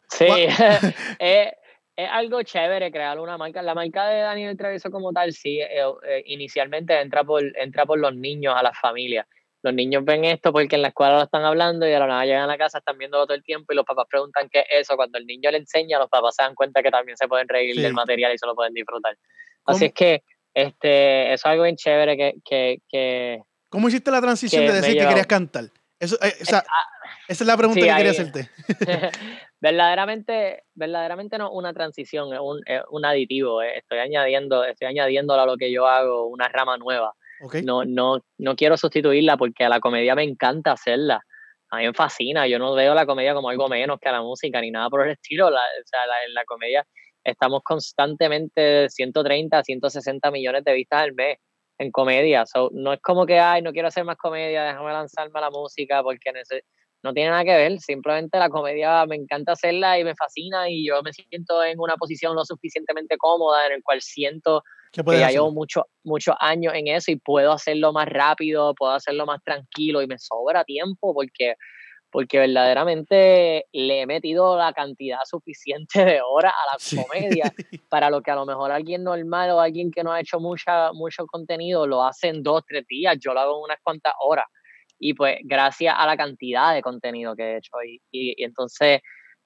Sí, 0.08 0.26
es, 1.18 1.52
es 1.96 2.08
algo 2.10 2.42
chévere 2.42 2.90
crear 2.90 3.18
una 3.18 3.38
marca. 3.38 3.62
La 3.62 3.74
marca 3.74 4.06
de 4.08 4.20
Daniel 4.20 4.56
Travieso 4.56 4.90
como 4.90 5.12
tal, 5.12 5.32
sí, 5.32 5.60
eh, 5.60 5.82
eh, 6.06 6.22
inicialmente 6.26 7.00
entra 7.00 7.24
por, 7.24 7.42
entra 7.56 7.86
por 7.86 7.98
los 7.98 8.14
niños 8.14 8.54
a 8.56 8.62
las 8.62 8.78
familias. 8.78 9.26
Los 9.62 9.72
niños 9.74 10.04
ven 10.04 10.24
esto 10.24 10.52
porque 10.52 10.76
en 10.76 10.82
la 10.82 10.88
escuela 10.88 11.16
lo 11.16 11.22
están 11.24 11.44
hablando 11.44 11.86
y 11.86 11.90
de 11.90 11.98
la 11.98 12.06
nada 12.06 12.24
llegan 12.24 12.42
a 12.42 12.46
la 12.46 12.58
casa, 12.58 12.78
están 12.78 12.98
viéndolo 12.98 13.26
todo 13.26 13.36
el 13.36 13.42
tiempo 13.42 13.72
y 13.72 13.76
los 13.76 13.84
papás 13.84 14.06
preguntan 14.08 14.48
qué 14.50 14.60
es 14.60 14.82
eso. 14.82 14.96
Cuando 14.96 15.18
el 15.18 15.26
niño 15.26 15.50
le 15.50 15.58
enseña, 15.58 15.98
los 15.98 16.10
papás 16.10 16.36
se 16.36 16.42
dan 16.42 16.54
cuenta 16.54 16.82
que 16.82 16.90
también 16.90 17.16
se 17.16 17.26
pueden 17.26 17.48
reír 17.48 17.74
Sí. 17.74 17.82
del 17.82 17.94
material 17.94 18.34
y 18.34 18.38
se 18.38 18.46
lo 18.46 18.54
pueden 18.54 18.74
disfrutar. 18.74 19.16
¿Cómo? 19.62 19.76
Así 19.76 19.86
es 19.86 19.92
que 19.94 20.22
este, 20.54 21.32
eso 21.32 21.34
es 21.34 21.46
algo 21.46 21.64
bien 21.64 21.76
chévere 21.76 22.16
que, 22.16 22.34
que, 22.44 22.78
que 22.88 23.42
¿Cómo 23.76 23.88
hiciste 23.88 24.10
la 24.10 24.22
transición 24.22 24.62
Que 24.62 24.68
de 24.72 24.80
decir 24.80 24.96
que 24.98 25.06
querías 25.06 25.26
cantar? 25.26 25.64
Eso, 26.00 26.16
eh, 26.22 26.32
o 26.40 26.44
sea, 26.46 26.64
esa 27.28 27.44
es 27.44 27.46
la 27.46 27.56
pregunta 27.58 27.78
sí, 27.82 27.86
que 27.86 27.94
quería 27.94 28.10
ahí- 28.10 28.16
hacerte. 28.16 28.50
verdaderamente, 29.60 30.62
verdaderamente 30.74 31.36
no 31.38 31.50
una 31.52 31.72
transición, 31.74 32.32
es 32.32 32.40
un, 32.42 32.60
es 32.66 32.80
un 32.90 33.04
aditivo. 33.04 33.60
eh. 33.62 33.78
Estoy 33.78 33.98
añadiendo, 33.98 34.64
estoy 34.64 34.88
añadiéndole 34.88 35.42
a 35.42 35.46
lo 35.46 35.56
que 35.58 35.70
yo 35.70 35.86
hago 35.86 36.26
una 36.26 36.48
rama 36.48 36.78
nueva. 36.78 37.12
¿Ok? 37.42 37.56
No, 37.64 37.84
no, 37.84 38.20
no 38.38 38.56
quiero 38.56 38.78
sustituirla 38.78 39.36
porque 39.36 39.64
a 39.64 39.68
la 39.68 39.80
comedia 39.80 40.14
me 40.14 40.22
encanta 40.22 40.72
hacerla. 40.72 41.20
A 41.70 41.76
mí 41.78 41.86
me 41.86 41.92
fascina. 41.92 42.46
Yo 42.46 42.58
no 42.58 42.72
veo 42.74 42.94
la 42.94 43.04
comedia 43.04 43.34
como 43.34 43.50
algo 43.50 43.68
menos 43.68 43.98
que 44.00 44.08
a 44.08 44.12
la 44.12 44.22
música 44.22 44.60
ni 44.62 44.70
nada 44.70 44.88
por 44.88 45.04
el 45.04 45.12
estilo. 45.12 45.50
La, 45.50 45.60
o 45.60 45.84
sea, 45.84 46.06
la- 46.06 46.24
en 46.26 46.32
la 46.32 46.44
comedia 46.44 46.86
estamos 47.24 47.60
constantemente 47.62 48.88
130, 48.88 49.62
160 49.64 50.30
millones 50.30 50.64
de 50.64 50.72
vistas 50.72 51.00
al 51.02 51.12
mes 51.12 51.38
en 51.78 51.90
comedia. 51.90 52.46
So, 52.46 52.70
no 52.72 52.92
es 52.92 53.00
como 53.00 53.26
que, 53.26 53.38
ay, 53.38 53.62
no 53.62 53.72
quiero 53.72 53.88
hacer 53.88 54.04
más 54.04 54.16
comedia, 54.16 54.64
déjame 54.64 54.92
lanzarme 54.92 55.38
a 55.38 55.42
la 55.42 55.50
música 55.50 56.02
porque 56.02 56.32
no 57.02 57.12
tiene 57.12 57.30
nada 57.30 57.44
que 57.44 57.56
ver. 57.56 57.78
Simplemente 57.80 58.38
la 58.38 58.48
comedia 58.48 59.04
me 59.06 59.16
encanta 59.16 59.52
hacerla 59.52 59.98
y 59.98 60.04
me 60.04 60.14
fascina 60.14 60.68
y 60.68 60.86
yo 60.86 61.02
me 61.02 61.12
siento 61.12 61.62
en 61.62 61.78
una 61.78 61.96
posición 61.96 62.34
lo 62.34 62.44
suficientemente 62.44 63.16
cómoda 63.18 63.66
en 63.66 63.72
el 63.74 63.82
cual 63.82 64.00
siento 64.00 64.62
¿Qué 64.92 65.02
que 65.04 65.18
ya 65.18 65.26
hacer? 65.26 65.32
llevo 65.32 65.52
muchos 65.52 65.84
muchos 66.04 66.34
años 66.40 66.72
en 66.74 66.88
eso 66.88 67.10
y 67.10 67.16
puedo 67.16 67.52
hacerlo 67.52 67.92
más 67.92 68.08
rápido, 68.08 68.74
puedo 68.74 68.92
hacerlo 68.92 69.26
más 69.26 69.42
tranquilo 69.44 70.00
y 70.02 70.06
me 70.06 70.18
sobra 70.18 70.64
tiempo 70.64 71.12
porque, 71.12 71.54
porque 72.16 72.38
verdaderamente 72.38 73.66
le 73.74 74.00
he 74.00 74.06
metido 74.06 74.56
la 74.56 74.72
cantidad 74.72 75.18
suficiente 75.26 76.02
de 76.02 76.22
horas 76.22 76.54
a 76.54 76.72
la 76.72 76.78
Sí. 76.78 76.96
comedia 76.96 77.44
para 77.90 78.08
lo 78.08 78.22
que 78.22 78.30
a 78.30 78.36
lo 78.36 78.46
mejor 78.46 78.72
alguien 78.72 79.04
normal 79.04 79.50
o 79.50 79.60
alguien 79.60 79.90
que 79.90 80.02
no 80.02 80.12
ha 80.12 80.20
hecho 80.20 80.40
mucha, 80.40 80.94
mucho 80.94 81.26
contenido 81.26 81.86
lo 81.86 82.02
hace 82.02 82.28
en 82.28 82.42
dos, 82.42 82.62
tres 82.66 82.86
días, 82.88 83.18
yo 83.20 83.34
lo 83.34 83.40
hago 83.40 83.58
en 83.58 83.64
unas 83.64 83.76
cuantas 83.82 84.14
horas. 84.26 84.46
Y 84.98 85.12
pues 85.12 85.36
gracias 85.44 85.94
a 85.94 86.06
la 86.06 86.16
cantidad 86.16 86.72
de 86.72 86.80
contenido 86.80 87.36
que 87.36 87.42
he 87.42 87.56
hecho. 87.58 87.72
Y, 87.86 88.00
y, 88.10 88.32
y 88.40 88.44
entonces, 88.44 89.00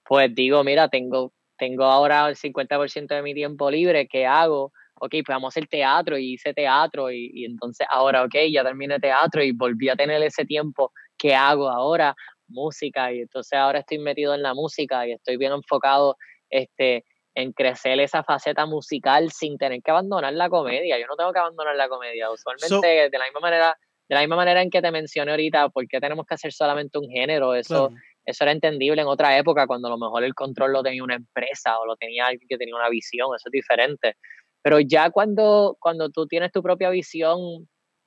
pues 0.04 0.32
digo, 0.32 0.62
mira, 0.62 0.88
tengo, 0.88 1.32
tengo 1.58 1.82
ahora 1.86 2.28
el 2.28 2.36
50% 2.36 3.16
de 3.16 3.22
mi 3.22 3.34
tiempo 3.34 3.68
libre, 3.68 4.06
¿qué 4.06 4.26
hago? 4.26 4.70
ok, 5.02 5.10
pues 5.10 5.34
vamos 5.34 5.46
a 5.48 5.52
hacer 5.58 5.66
teatro 5.66 6.18
y 6.18 6.34
hice 6.34 6.52
teatro 6.52 7.10
y, 7.10 7.30
y 7.32 7.46
entonces 7.46 7.86
ahora, 7.90 8.22
ok, 8.22 8.34
ya 8.52 8.62
terminé 8.62 9.00
teatro 9.00 9.42
y 9.42 9.50
volví 9.52 9.88
a 9.88 9.96
tener 9.96 10.22
ese 10.22 10.44
tiempo, 10.44 10.92
¿qué 11.16 11.34
hago 11.34 11.70
ahora? 11.70 12.14
Música 12.50 13.12
y 13.12 13.20
entonces 13.20 13.52
ahora 13.58 13.80
estoy 13.80 13.98
metido 13.98 14.34
en 14.34 14.42
la 14.42 14.54
música 14.54 15.06
y 15.06 15.12
estoy 15.12 15.36
bien 15.36 15.52
enfocado 15.52 16.16
este, 16.50 17.04
en 17.34 17.52
crecer 17.52 18.00
esa 18.00 18.22
faceta 18.24 18.66
musical 18.66 19.30
sin 19.30 19.56
tener 19.56 19.80
que 19.82 19.90
abandonar 19.90 20.32
la 20.34 20.48
comedia. 20.50 20.98
Yo 20.98 21.06
no 21.06 21.16
tengo 21.16 21.32
que 21.32 21.38
abandonar 21.38 21.76
la 21.76 21.88
comedia. 21.88 22.30
Usualmente, 22.30 22.68
So- 22.68 22.80
de 22.82 23.18
la 23.18 23.24
misma 23.24 23.40
manera, 23.40 23.76
de 24.08 24.14
la 24.14 24.20
misma 24.20 24.36
manera 24.36 24.62
en 24.62 24.70
que 24.70 24.82
te 24.82 24.90
mencioné 24.90 25.30
ahorita, 25.30 25.68
¿por 25.68 25.86
qué 25.86 26.00
tenemos 26.00 26.26
que 26.26 26.34
hacer 26.34 26.52
solamente 26.52 26.98
un 26.98 27.08
género? 27.08 27.54
Eso, 27.54 27.88
Claro. 27.88 28.02
eso 28.24 28.44
era 28.44 28.52
entendible 28.52 29.00
en 29.02 29.08
otra 29.08 29.38
época, 29.38 29.66
cuando 29.66 29.86
a 29.88 29.92
lo 29.92 29.98
mejor 29.98 30.24
el 30.24 30.34
control 30.34 30.72
lo 30.72 30.82
tenía 30.82 31.04
una 31.04 31.14
empresa 31.14 31.78
o 31.78 31.86
lo 31.86 31.96
tenía 31.96 32.26
alguien 32.26 32.46
que 32.48 32.58
tenía 32.58 32.74
una 32.74 32.88
visión, 32.88 33.28
eso 33.36 33.48
es 33.48 33.52
diferente. 33.52 34.16
Pero 34.62 34.80
ya 34.80 35.10
cuando, 35.10 35.76
cuando 35.80 36.10
tú 36.10 36.26
tienes 36.26 36.50
tu 36.52 36.62
propia 36.62 36.90
visión, 36.90 37.38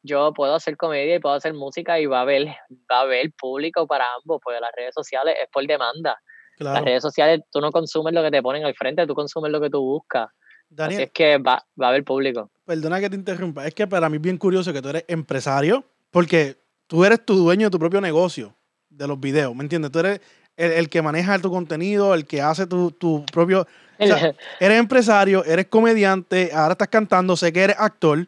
yo 0.03 0.33
puedo 0.33 0.53
hacer 0.53 0.77
comedia 0.77 1.15
y 1.15 1.19
puedo 1.19 1.35
hacer 1.35 1.53
música 1.53 1.99
y 1.99 2.05
va 2.05 2.19
a 2.19 2.21
haber, 2.21 2.47
va 2.91 2.99
a 2.99 3.01
haber 3.01 3.31
público 3.31 3.87
para 3.87 4.05
ambos, 4.21 4.39
porque 4.43 4.59
las 4.59 4.71
redes 4.75 4.93
sociales 4.93 5.35
es 5.41 5.49
por 5.51 5.65
demanda. 5.65 6.19
Las 6.57 6.83
redes 6.83 7.01
sociales 7.01 7.41
tú 7.51 7.59
no 7.61 7.71
consumes 7.71 8.13
lo 8.13 8.21
que 8.21 8.29
te 8.29 8.41
ponen 8.41 8.63
al 8.63 8.75
frente, 8.75 9.07
tú 9.07 9.15
consumes 9.15 9.51
lo 9.51 9.59
que 9.59 9.69
tú 9.69 9.81
buscas. 9.81 10.29
Así 10.77 11.01
es 11.03 11.11
que 11.11 11.37
va, 11.37 11.63
va 11.81 11.87
a 11.87 11.89
haber 11.89 12.03
público. 12.03 12.51
perdona 12.65 12.99
que 12.99 13.09
te 13.09 13.15
interrumpa. 13.15 13.65
Es 13.65 13.73
que 13.73 13.87
para 13.87 14.09
mí 14.09 14.17
es 14.17 14.21
bien 14.21 14.37
curioso 14.37 14.71
que 14.73 14.81
tú 14.81 14.89
eres 14.89 15.05
empresario, 15.07 15.83
porque 16.11 16.57
tú 16.87 17.05
eres 17.05 17.25
tu 17.25 17.35
dueño 17.35 17.67
de 17.67 17.71
tu 17.71 17.79
propio 17.79 18.01
negocio 18.01 18.55
de 18.89 19.07
los 19.07 19.19
videos, 19.19 19.55
¿me 19.55 19.63
entiendes? 19.63 19.91
Tú 19.91 19.99
eres 19.99 20.21
el, 20.55 20.71
el 20.71 20.89
que 20.89 21.01
maneja 21.01 21.39
tu 21.39 21.49
contenido, 21.49 22.13
el 22.13 22.25
que 22.25 22.41
hace 22.41 22.67
tu, 22.67 22.91
tu 22.91 23.25
propio... 23.31 23.67
O 23.99 24.05
sea, 24.05 24.33
eres 24.59 24.79
empresario, 24.79 25.43
eres 25.45 25.67
comediante, 25.67 26.51
ahora 26.53 26.73
estás 26.73 26.89
cantando, 26.89 27.35
sé 27.35 27.51
que 27.51 27.63
eres 27.63 27.75
actor. 27.79 28.27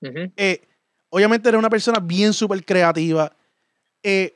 Eh, 0.00 0.67
obviamente 1.10 1.48
eres 1.48 1.58
una 1.58 1.70
persona 1.70 2.00
bien 2.00 2.32
súper 2.32 2.64
creativa. 2.64 3.32
Eh, 4.02 4.34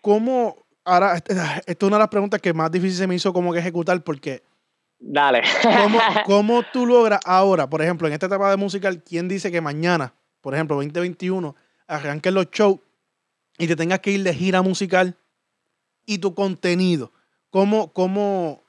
¿Cómo, 0.00 0.64
ahora, 0.84 1.16
esta 1.16 1.62
es 1.66 1.76
una 1.82 1.96
de 1.96 2.00
las 2.00 2.08
preguntas 2.08 2.40
que 2.40 2.52
más 2.52 2.70
difícil 2.70 2.96
se 2.96 3.06
me 3.06 3.14
hizo 3.14 3.32
como 3.32 3.52
que 3.52 3.58
ejecutar 3.58 4.02
porque 4.02 4.42
Dale. 4.98 5.42
¿cómo, 5.62 5.98
cómo 6.26 6.62
tú 6.72 6.86
logras 6.86 7.20
ahora, 7.24 7.68
por 7.68 7.82
ejemplo, 7.82 8.06
en 8.06 8.14
esta 8.14 8.26
etapa 8.26 8.50
de 8.50 8.56
musical, 8.56 9.02
quién 9.02 9.28
dice 9.28 9.50
que 9.50 9.60
mañana, 9.60 10.14
por 10.40 10.54
ejemplo, 10.54 10.76
2021, 10.76 11.54
arranquen 11.86 12.34
los 12.34 12.50
shows 12.50 12.78
y 13.58 13.66
te 13.66 13.76
tengas 13.76 14.00
que 14.00 14.12
ir 14.12 14.22
de 14.22 14.34
gira 14.34 14.62
musical 14.62 15.16
y 16.06 16.18
tu 16.18 16.34
contenido? 16.34 17.12
¿Cómo, 17.50 17.92
cómo, 17.92 18.64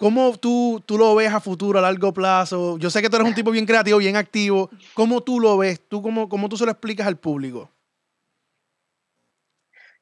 ¿Cómo 0.00 0.34
tú, 0.38 0.82
tú 0.86 0.96
lo 0.96 1.14
ves 1.14 1.30
a 1.30 1.40
futuro, 1.40 1.78
a 1.78 1.82
largo 1.82 2.10
plazo? 2.10 2.78
Yo 2.78 2.88
sé 2.88 3.02
que 3.02 3.10
tú 3.10 3.16
eres 3.16 3.28
un 3.28 3.34
tipo 3.34 3.50
bien 3.50 3.66
creativo, 3.66 3.98
bien 3.98 4.16
activo. 4.16 4.70
¿Cómo 4.94 5.20
tú 5.20 5.38
lo 5.38 5.58
ves? 5.58 5.78
¿Tú 5.88 6.00
cómo, 6.00 6.26
cómo 6.26 6.48
tú 6.48 6.56
se 6.56 6.64
lo 6.64 6.70
explicas 6.70 7.06
al 7.06 7.18
público? 7.18 7.70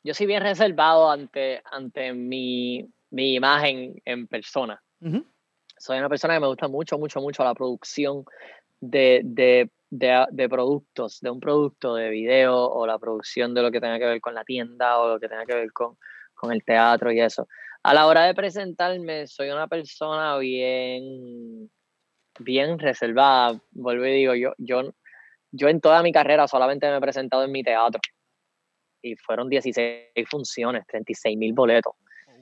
Yo 0.05 0.15
soy 0.15 0.27
bien 0.27 0.41
reservado 0.41 1.11
ante, 1.11 1.61
ante 1.73 2.13
mi, 2.13 2.89
mi 3.11 3.35
imagen 3.35 4.01
en 4.05 4.29
persona. 4.29 4.81
Soy 5.77 5.99
una 5.99 6.09
persona 6.09 6.35
que 6.35 6.41
me 6.41 6.47
gusta 6.47 6.69
mucho, 6.69 6.97
mucho, 6.97 7.21
mucho 7.21 7.43
la 7.43 7.55
producción 7.55 8.25
de, 8.81 9.23
de, 9.25 9.69
de, 9.91 10.27
de, 10.31 10.49
productos, 10.49 11.19
de 11.21 11.31
un 11.31 11.41
producto 11.41 11.97
de 11.97 12.09
video 12.11 12.55
o 12.57 12.87
la 12.87 13.01
producción 13.01 13.53
de 13.53 13.63
lo 13.63 13.73
que 13.73 13.81
tenga 13.81 13.99
que 13.99 14.07
ver 14.07 14.21
con 14.21 14.37
la 14.37 14.45
tienda 14.45 15.01
o 15.01 15.09
lo 15.09 15.19
que 15.19 15.29
tenga 15.29 15.45
que 15.45 15.57
ver 15.57 15.73
con, 15.73 15.97
con 16.37 16.53
el 16.53 16.63
teatro 16.63 17.11
y 17.11 17.21
eso. 17.21 17.49
A 17.89 17.95
la 17.95 18.07
hora 18.07 18.25
de 18.25 18.35
presentarme, 18.35 19.27
soy 19.27 19.49
una 19.49 19.67
persona 19.67 20.37
bien, 20.37 21.71
bien 22.39 22.79
reservada. 22.79 23.63
Vuelvo 23.71 24.05
y 24.05 24.11
digo, 24.11 24.35
yo, 24.35 24.53
yo, 24.59 24.93
yo 25.53 25.69
en 25.69 25.81
toda 25.81 26.03
mi 26.03 26.13
carrera 26.13 26.47
solamente 26.47 26.87
me 26.91 26.99
he 26.99 27.01
presentado 27.01 27.45
en 27.45 27.51
mi 27.51 27.63
teatro. 27.63 27.99
Y 29.01 29.17
fueron 29.17 29.49
16 29.49 30.05
funciones, 30.31 30.87
36 30.87 31.39
mil 31.39 31.55
boletos. 31.55 31.95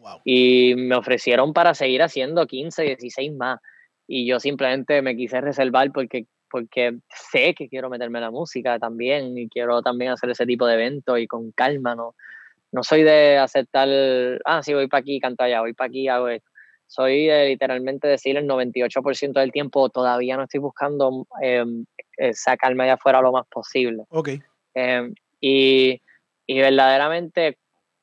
Oh, 0.02 0.20
y 0.24 0.74
me 0.74 0.96
ofrecieron 0.96 1.52
para 1.52 1.74
seguir 1.74 2.02
haciendo 2.02 2.44
15, 2.44 2.82
16 2.82 3.32
más. 3.34 3.60
Y 4.08 4.26
yo 4.26 4.40
simplemente 4.40 5.00
me 5.00 5.14
quise 5.14 5.40
reservar 5.40 5.92
porque, 5.92 6.26
porque 6.50 6.98
sé 7.08 7.54
que 7.54 7.68
quiero 7.68 7.88
meterme 7.88 8.18
en 8.18 8.24
la 8.24 8.30
música 8.32 8.80
también 8.80 9.38
y 9.38 9.48
quiero 9.48 9.80
también 9.80 10.10
hacer 10.10 10.28
ese 10.28 10.44
tipo 10.44 10.66
de 10.66 10.74
eventos 10.74 11.20
y 11.20 11.28
con 11.28 11.52
calma, 11.52 11.94
¿no? 11.94 12.16
No 12.76 12.82
soy 12.82 13.04
de 13.04 13.38
aceptar, 13.38 13.88
ah, 14.44 14.62
sí, 14.62 14.74
voy 14.74 14.86
para 14.86 15.00
aquí, 15.00 15.18
canto 15.18 15.42
allá, 15.42 15.62
voy 15.62 15.72
para 15.72 15.88
aquí, 15.88 16.08
hago 16.08 16.28
esto. 16.28 16.46
Soy 16.86 17.24
de 17.24 17.46
literalmente 17.46 18.06
decir 18.06 18.36
el 18.36 18.46
98% 18.46 19.32
del 19.32 19.50
tiempo 19.50 19.88
todavía 19.88 20.36
no 20.36 20.42
estoy 20.42 20.60
buscando 20.60 21.26
em, 21.40 21.86
eh, 22.18 22.34
sacarme 22.34 22.84
de 22.84 22.90
afuera 22.90 23.22
lo 23.22 23.32
más 23.32 23.46
posible. 23.48 24.04
Ok. 24.10 24.28
Em, 24.74 25.14
y, 25.40 26.02
y, 26.46 26.60
verdaderamente, 26.60 27.56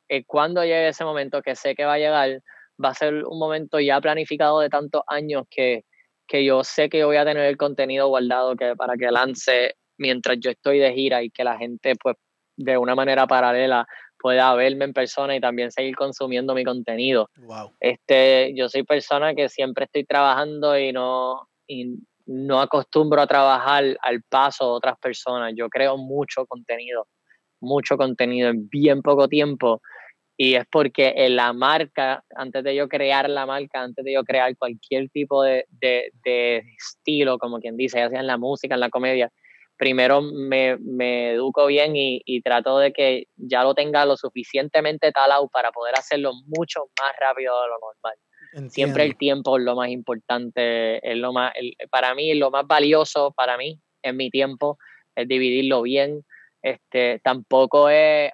eh, 0.10 0.24
cuando 0.26 0.64
llegue 0.64 0.88
ese 0.88 1.06
momento 1.06 1.44
que 1.44 1.56
sé 1.56 1.76
que 1.76 1.86
va 1.86 1.94
a 1.94 2.00
llegar, 2.00 2.42
va 2.84 2.90
a 2.90 2.96
ser 2.96 3.14
un 3.26 3.38
momento 3.38 3.80
ya 3.80 4.02
planificado 4.02 4.60
de 4.60 4.70
tantos 4.70 5.04
años 5.06 5.44
que, 5.52 5.86
que 6.28 6.44
yo 6.44 6.64
sé 6.64 6.90
que 6.90 6.98
yo 6.98 7.06
voy 7.06 7.18
a 7.18 7.26
tener 7.26 7.46
el 7.46 7.58
contenido 7.58 8.08
guardado 8.08 8.56
que, 8.56 8.76
para 8.76 8.96
que 8.96 9.12
lance 9.12 9.76
mientras 10.00 10.38
yo 10.40 10.50
estoy 10.50 10.80
de 10.80 10.94
gira 10.94 11.22
y 11.22 11.30
que 11.30 11.44
la 11.44 11.60
gente, 11.60 11.94
pues, 11.96 12.16
de 12.58 12.78
una 12.78 12.96
manera 12.96 13.28
paralela 13.28 13.86
pueda 14.24 14.56
verme 14.56 14.86
en 14.86 14.94
persona 14.94 15.36
y 15.36 15.42
también 15.42 15.70
seguir 15.70 15.98
consumiendo 15.98 16.56
mi 16.56 16.64
contenido. 16.64 17.30
Este, 17.82 18.54
yo 18.56 18.70
soy 18.70 18.84
persona 18.84 19.36
que 19.36 19.50
siempre 19.50 19.84
estoy 19.84 20.06
trabajando 20.06 20.80
y 20.80 20.94
no, 20.94 21.50
y 21.68 21.98
no 22.26 22.62
acostumbro 22.62 23.22
a 23.22 23.28
trabajar 23.28 23.98
al 24.02 24.24
paso 24.24 24.64
de 24.64 24.72
otras 24.72 24.98
personas. 24.98 25.52
Yo 25.58 25.68
creo 25.68 25.98
mucho 25.98 26.46
contenido, 26.46 27.06
mucho 27.60 27.98
contenido 27.98 28.50
en 28.50 28.70
bien 28.70 29.02
poco 29.02 29.28
tiempo. 29.28 29.82
Y 30.38 30.56
es 30.56 30.64
porque 30.72 31.14
en 31.18 31.36
la 31.36 31.52
marca, 31.52 32.24
antes 32.34 32.64
de 32.64 32.76
yo 32.76 32.88
crear 32.88 33.30
la 33.30 33.46
marca, 33.46 33.82
antes 33.82 34.06
de 34.06 34.14
yo 34.14 34.24
crear 34.24 34.56
cualquier 34.56 35.10
tipo 35.10 35.44
de, 35.44 35.66
de, 35.70 36.14
de 36.24 36.64
estilo, 36.78 37.38
como 37.38 37.60
quien 37.60 37.76
dice, 37.76 38.00
ya 38.00 38.10
sea 38.10 38.22
en 38.22 38.28
la 38.28 38.38
música, 38.38 38.76
en 38.76 38.80
la 38.80 38.90
comedia, 38.90 39.30
primero 39.84 40.22
me, 40.22 40.78
me 40.78 41.32
educo 41.32 41.66
bien 41.66 41.94
y, 41.98 42.22
y, 42.26 42.42
trato 42.42 42.78
de 42.78 42.94
que 42.94 43.26
ya 43.36 43.64
lo 43.64 43.74
tenga 43.74 44.06
lo 44.06 44.16
suficientemente 44.16 45.12
talado 45.12 45.50
para 45.50 45.74
poder 45.74 45.96
hacerlo 45.98 46.32
mucho 46.46 46.86
más 47.02 47.12
rápido 47.20 47.54
de 47.62 47.68
lo 47.68 47.76
normal. 47.80 48.70
Siempre 48.72 49.04
el 49.04 49.18
tiempo 49.18 49.58
es 49.58 49.64
lo 49.66 49.76
más 49.76 49.90
importante, 49.90 51.06
es 51.06 51.18
lo 51.18 51.34
más, 51.34 51.52
para 51.92 52.16
mí 52.16 52.34
lo 52.34 52.50
más 52.50 52.66
valioso 52.66 53.34
para 53.36 53.58
mí 53.58 53.78
es 54.02 54.14
mi 54.14 54.30
tiempo, 54.30 54.78
es 55.16 55.28
dividirlo 55.28 55.82
bien. 55.82 56.24
Este, 56.62 57.20
tampoco 57.20 57.90
es, 57.90 58.32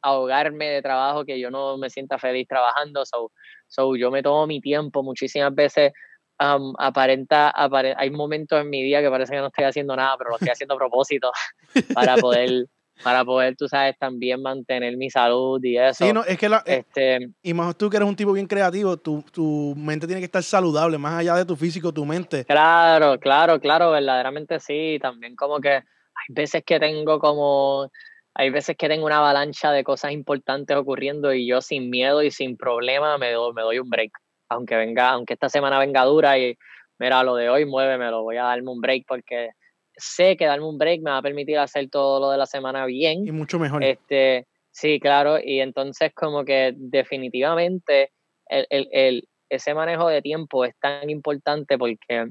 ahogarme 0.00 0.66
de 0.66 0.82
trabajo 0.82 1.24
que 1.24 1.40
yo 1.40 1.50
no 1.50 1.76
me 1.76 1.90
sienta 1.90 2.18
feliz 2.18 2.46
trabajando, 2.46 3.04
so, 3.04 3.32
so 3.66 3.96
yo 3.96 4.12
me 4.12 4.22
tomo 4.22 4.46
mi 4.46 4.60
tiempo 4.60 5.02
muchísimas 5.02 5.52
veces 5.52 5.90
aparenta, 6.38 7.52
hay 7.96 8.10
momentos 8.10 8.60
en 8.60 8.70
mi 8.70 8.82
día 8.82 9.00
que 9.00 9.10
parece 9.10 9.32
que 9.32 9.40
no 9.40 9.46
estoy 9.46 9.64
haciendo 9.64 9.96
nada, 9.96 10.16
pero 10.18 10.30
lo 10.30 10.36
estoy 10.36 10.50
haciendo 10.50 10.74
a 10.74 10.78
propósito 10.78 11.32
para 11.94 12.16
poder, 12.16 12.66
para 13.02 13.24
poder, 13.24 13.56
tú 13.56 13.68
sabes, 13.68 13.96
también 13.98 14.42
mantener 14.42 14.96
mi 14.96 15.10
salud 15.10 15.62
y 15.62 15.76
eso. 15.76 16.06
Sí, 16.06 16.12
no, 16.12 16.24
es 16.24 16.38
que 16.38 16.48
la, 16.48 16.62
eh, 16.66 16.84
este, 16.86 17.28
y 17.42 17.54
más 17.54 17.76
tú 17.76 17.88
que 17.88 17.96
eres 17.96 18.08
un 18.08 18.16
tipo 18.16 18.32
bien 18.32 18.46
creativo, 18.46 18.96
tu, 18.96 19.22
tu 19.32 19.74
mente 19.76 20.06
tiene 20.06 20.20
que 20.20 20.26
estar 20.26 20.42
saludable, 20.42 20.98
más 20.98 21.20
allá 21.20 21.36
de 21.36 21.44
tu 21.44 21.56
físico, 21.56 21.92
tu 21.92 22.04
mente. 22.04 22.44
Claro, 22.44 23.18
claro, 23.18 23.60
claro, 23.60 23.90
verdaderamente 23.90 24.60
sí, 24.60 24.98
también 25.00 25.36
como 25.36 25.60
que 25.60 25.70
hay 25.70 26.34
veces 26.34 26.62
que 26.64 26.78
tengo 26.78 27.18
como 27.18 27.90
hay 28.36 28.50
veces 28.50 28.76
que 28.76 28.88
tengo 28.88 29.06
una 29.06 29.18
avalancha 29.18 29.70
de 29.70 29.84
cosas 29.84 30.10
importantes 30.10 30.76
ocurriendo 30.76 31.32
y 31.32 31.46
yo 31.46 31.60
sin 31.60 31.88
miedo 31.88 32.22
y 32.22 32.32
sin 32.32 32.56
problema 32.56 33.16
me 33.16 33.30
doy, 33.32 33.52
me 33.52 33.62
doy 33.62 33.78
un 33.78 33.88
break 33.88 34.10
aunque 34.54 34.76
venga, 34.76 35.10
aunque 35.10 35.34
esta 35.34 35.48
semana 35.48 35.78
venga 35.78 36.04
dura 36.04 36.38
y 36.38 36.56
mira, 36.98 37.22
lo 37.22 37.36
de 37.36 37.48
hoy 37.48 37.64
muévemelo, 37.66 38.22
voy 38.22 38.36
a 38.36 38.44
darme 38.44 38.70
un 38.70 38.80
break 38.80 39.04
porque 39.06 39.50
sé 39.96 40.36
que 40.36 40.46
darme 40.46 40.66
un 40.66 40.78
break 40.78 41.02
me 41.02 41.10
va 41.10 41.18
a 41.18 41.22
permitir 41.22 41.58
hacer 41.58 41.88
todo 41.90 42.20
lo 42.20 42.30
de 42.30 42.38
la 42.38 42.46
semana 42.46 42.86
bien. 42.86 43.26
Y 43.26 43.32
mucho 43.32 43.58
mejor. 43.58 43.82
Este, 43.82 44.46
sí, 44.70 44.98
claro, 45.00 45.38
y 45.42 45.60
entonces 45.60 46.12
como 46.14 46.44
que 46.44 46.72
definitivamente 46.76 48.10
el, 48.46 48.66
el, 48.70 48.88
el, 48.92 49.28
ese 49.48 49.74
manejo 49.74 50.08
de 50.08 50.22
tiempo 50.22 50.64
es 50.64 50.74
tan 50.80 51.08
importante 51.10 51.78
porque 51.78 52.26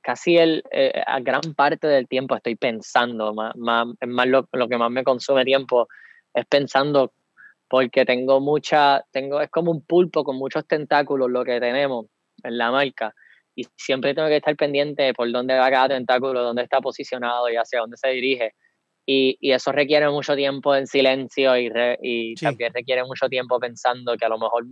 casi 0.00 0.38
el, 0.38 0.62
eh, 0.70 1.02
a 1.04 1.20
gran 1.20 1.54
parte 1.54 1.86
del 1.88 2.06
tiempo 2.06 2.36
estoy 2.36 2.56
pensando, 2.56 3.34
más, 3.34 3.56
más, 3.56 3.88
es 4.00 4.08
más 4.08 4.26
lo, 4.28 4.48
lo 4.52 4.68
que 4.68 4.78
más 4.78 4.90
me 4.90 5.04
consume 5.04 5.44
tiempo 5.44 5.88
es 6.32 6.46
pensando 6.46 7.12
porque 7.68 8.04
tengo 8.04 8.40
mucha, 8.40 9.04
tengo, 9.10 9.40
es 9.40 9.50
como 9.50 9.70
un 9.70 9.84
pulpo 9.84 10.24
con 10.24 10.36
muchos 10.36 10.66
tentáculos 10.66 11.30
lo 11.30 11.44
que 11.44 11.60
tenemos 11.60 12.06
en 12.42 12.58
la 12.58 12.70
marca 12.70 13.14
y 13.54 13.66
siempre 13.76 14.14
tengo 14.14 14.28
que 14.28 14.36
estar 14.36 14.54
pendiente 14.56 15.02
de 15.02 15.14
por 15.14 15.30
dónde 15.32 15.56
va 15.56 15.70
cada 15.70 15.88
tentáculo, 15.88 16.42
dónde 16.42 16.62
está 16.62 16.80
posicionado 16.80 17.48
y 17.48 17.56
hacia 17.56 17.80
dónde 17.80 17.96
se 17.96 18.08
dirige. 18.08 18.52
Y, 19.06 19.38
y 19.40 19.52
eso 19.52 19.72
requiere 19.72 20.10
mucho 20.10 20.34
tiempo 20.34 20.74
en 20.74 20.86
silencio 20.86 21.56
y, 21.56 21.70
y 22.02 22.34
también 22.34 22.74
requiere 22.74 23.04
mucho 23.04 23.28
tiempo 23.28 23.58
pensando 23.58 24.16
que 24.16 24.26
a 24.26 24.28
lo 24.28 24.38
mejor 24.38 24.64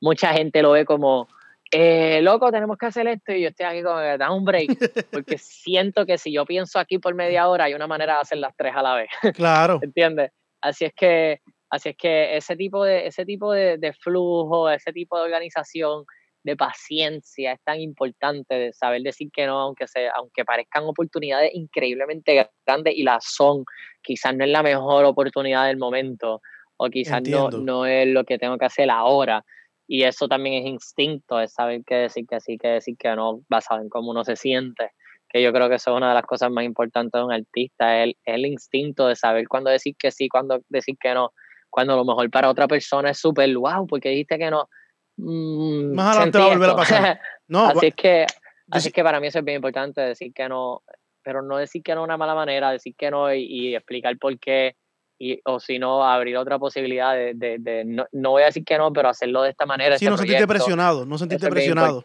mucha 0.00 0.32
gente 0.32 0.62
lo 0.62 0.72
ve 0.72 0.84
como, 0.84 1.26
eh, 1.72 2.20
loco, 2.22 2.50
tenemos 2.50 2.76
que 2.76 2.86
hacer 2.86 3.06
esto 3.06 3.32
y 3.32 3.42
yo 3.42 3.48
estoy 3.48 3.66
aquí 3.66 3.82
como 3.82 4.00
da 4.00 4.32
un 4.32 4.44
break, 4.44 4.68
porque 5.12 5.38
siento 5.38 6.04
que 6.04 6.18
si 6.18 6.32
yo 6.32 6.44
pienso 6.44 6.78
aquí 6.78 6.98
por 6.98 7.14
media 7.14 7.48
hora 7.48 7.64
hay 7.64 7.74
una 7.74 7.86
manera 7.86 8.14
de 8.14 8.20
hacer 8.20 8.38
las 8.38 8.56
tres 8.56 8.74
a 8.74 8.82
la 8.82 8.94
vez. 8.94 9.10
Claro. 9.34 9.78
¿Entiendes? 9.82 10.32
Así 10.60 10.84
es 10.84 10.92
que 10.94 11.40
Así 11.70 11.90
es 11.90 11.96
que 11.96 12.36
ese 12.36 12.56
tipo 12.56 12.84
de, 12.84 13.06
ese 13.06 13.24
tipo 13.24 13.52
de, 13.52 13.78
de, 13.78 13.92
flujo, 13.92 14.68
ese 14.68 14.92
tipo 14.92 15.16
de 15.16 15.24
organización, 15.24 16.04
de 16.42 16.56
paciencia, 16.56 17.52
es 17.52 17.60
tan 17.62 17.80
importante 17.80 18.54
de 18.54 18.72
saber 18.72 19.02
decir 19.02 19.28
que 19.32 19.46
no, 19.46 19.60
aunque, 19.60 19.86
sea, 19.86 20.10
aunque 20.16 20.44
parezcan 20.44 20.84
oportunidades 20.84 21.52
increíblemente 21.54 22.50
grandes 22.66 22.94
y 22.96 23.02
las 23.04 23.24
son, 23.24 23.64
quizás 24.02 24.34
no 24.34 24.44
es 24.44 24.50
la 24.50 24.62
mejor 24.62 25.04
oportunidad 25.04 25.66
del 25.66 25.76
momento 25.76 26.40
o 26.76 26.88
quizás 26.88 27.22
no, 27.28 27.50
no 27.50 27.86
es 27.86 28.08
lo 28.08 28.24
que 28.24 28.38
tengo 28.38 28.56
que 28.58 28.64
hacer 28.64 28.90
ahora. 28.90 29.44
Y 29.86 30.04
eso 30.04 30.28
también 30.28 30.62
es 30.62 30.70
instinto, 30.70 31.40
es 31.40 31.52
saber 31.52 31.82
qué 31.86 31.96
decir 31.96 32.24
que 32.26 32.40
sí, 32.40 32.56
qué 32.58 32.68
decir 32.68 32.96
que 32.98 33.14
no, 33.14 33.42
basado 33.48 33.82
en 33.82 33.88
cómo 33.88 34.10
uno 34.10 34.24
se 34.24 34.36
siente 34.36 34.90
que 35.30 35.40
yo 35.42 35.52
creo 35.52 35.68
que 35.68 35.76
eso 35.76 35.92
es 35.92 35.96
una 35.96 36.08
de 36.08 36.14
las 36.14 36.26
cosas 36.26 36.50
más 36.50 36.64
importantes 36.64 37.12
de 37.12 37.24
un 37.24 37.32
artista, 37.32 38.02
el, 38.02 38.16
el 38.24 38.46
instinto 38.46 39.06
de 39.06 39.14
saber 39.14 39.46
cuándo 39.46 39.70
decir 39.70 39.94
que 39.96 40.10
sí, 40.10 40.28
cuándo 40.28 40.60
decir 40.68 40.96
que 41.00 41.14
no, 41.14 41.30
cuando 41.70 41.94
a 41.94 41.96
lo 41.96 42.04
mejor 42.04 42.28
para 42.30 42.50
otra 42.50 42.68
persona 42.68 43.10
es 43.10 43.18
súper 43.18 43.56
wow, 43.56 43.86
porque 43.86 44.10
dijiste 44.10 44.38
que 44.38 44.50
no. 44.50 44.68
Mm, 45.16 45.94
Más 45.94 46.16
adelante 46.16 46.38
va 46.38 46.44
a 46.44 46.48
volver 46.48 46.70
a 46.70 46.76
pasar. 46.76 47.20
No, 47.48 47.66
así 47.66 47.86
es 47.86 47.94
que, 47.96 48.26
así 48.70 48.92
que 48.92 49.02
para 49.02 49.18
mí 49.18 49.26
eso 49.26 49.40
es 49.40 49.44
bien 49.44 49.56
importante, 49.56 50.00
decir 50.00 50.32
que 50.32 50.48
no, 50.48 50.84
pero 51.24 51.42
no 51.42 51.56
decir 51.56 51.82
que 51.82 51.94
no 51.96 52.02
de 52.02 52.04
una 52.04 52.16
mala 52.16 52.32
manera, 52.32 52.70
decir 52.70 52.94
que 52.96 53.10
no 53.10 53.34
y, 53.34 53.74
explicar 53.74 54.16
por 54.18 54.38
qué, 54.38 54.76
y, 55.18 55.40
o 55.44 55.58
si 55.58 55.80
no, 55.80 56.04
abrir 56.04 56.36
otra 56.36 56.60
posibilidad 56.60 57.12
de, 57.12 57.32
de, 57.34 57.56
de 57.58 57.84
no, 57.84 58.06
no, 58.12 58.30
voy 58.30 58.42
a 58.42 58.46
decir 58.46 58.64
que 58.64 58.78
no, 58.78 58.92
pero 58.92 59.08
hacerlo 59.08 59.42
de 59.42 59.50
esta 59.50 59.66
manera. 59.66 59.98
Sí, 59.98 60.06
no 60.06 60.16
sentirte 60.16 60.46
presionado, 60.46 61.04
no 61.04 61.18
sentirte 61.18 61.50
presionado. 61.50 62.04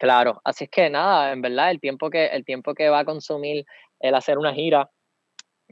Claro, 0.00 0.40
así 0.44 0.64
es 0.64 0.70
que 0.70 0.90
nada, 0.90 1.30
en 1.30 1.42
verdad, 1.42 1.70
el 1.70 1.78
tiempo 1.78 2.10
que, 2.10 2.26
el 2.26 2.44
tiempo 2.44 2.74
que 2.74 2.88
va 2.88 3.00
a 3.00 3.04
consumir 3.04 3.66
el 4.00 4.14
hacer 4.14 4.38
una 4.38 4.52
gira, 4.52 4.90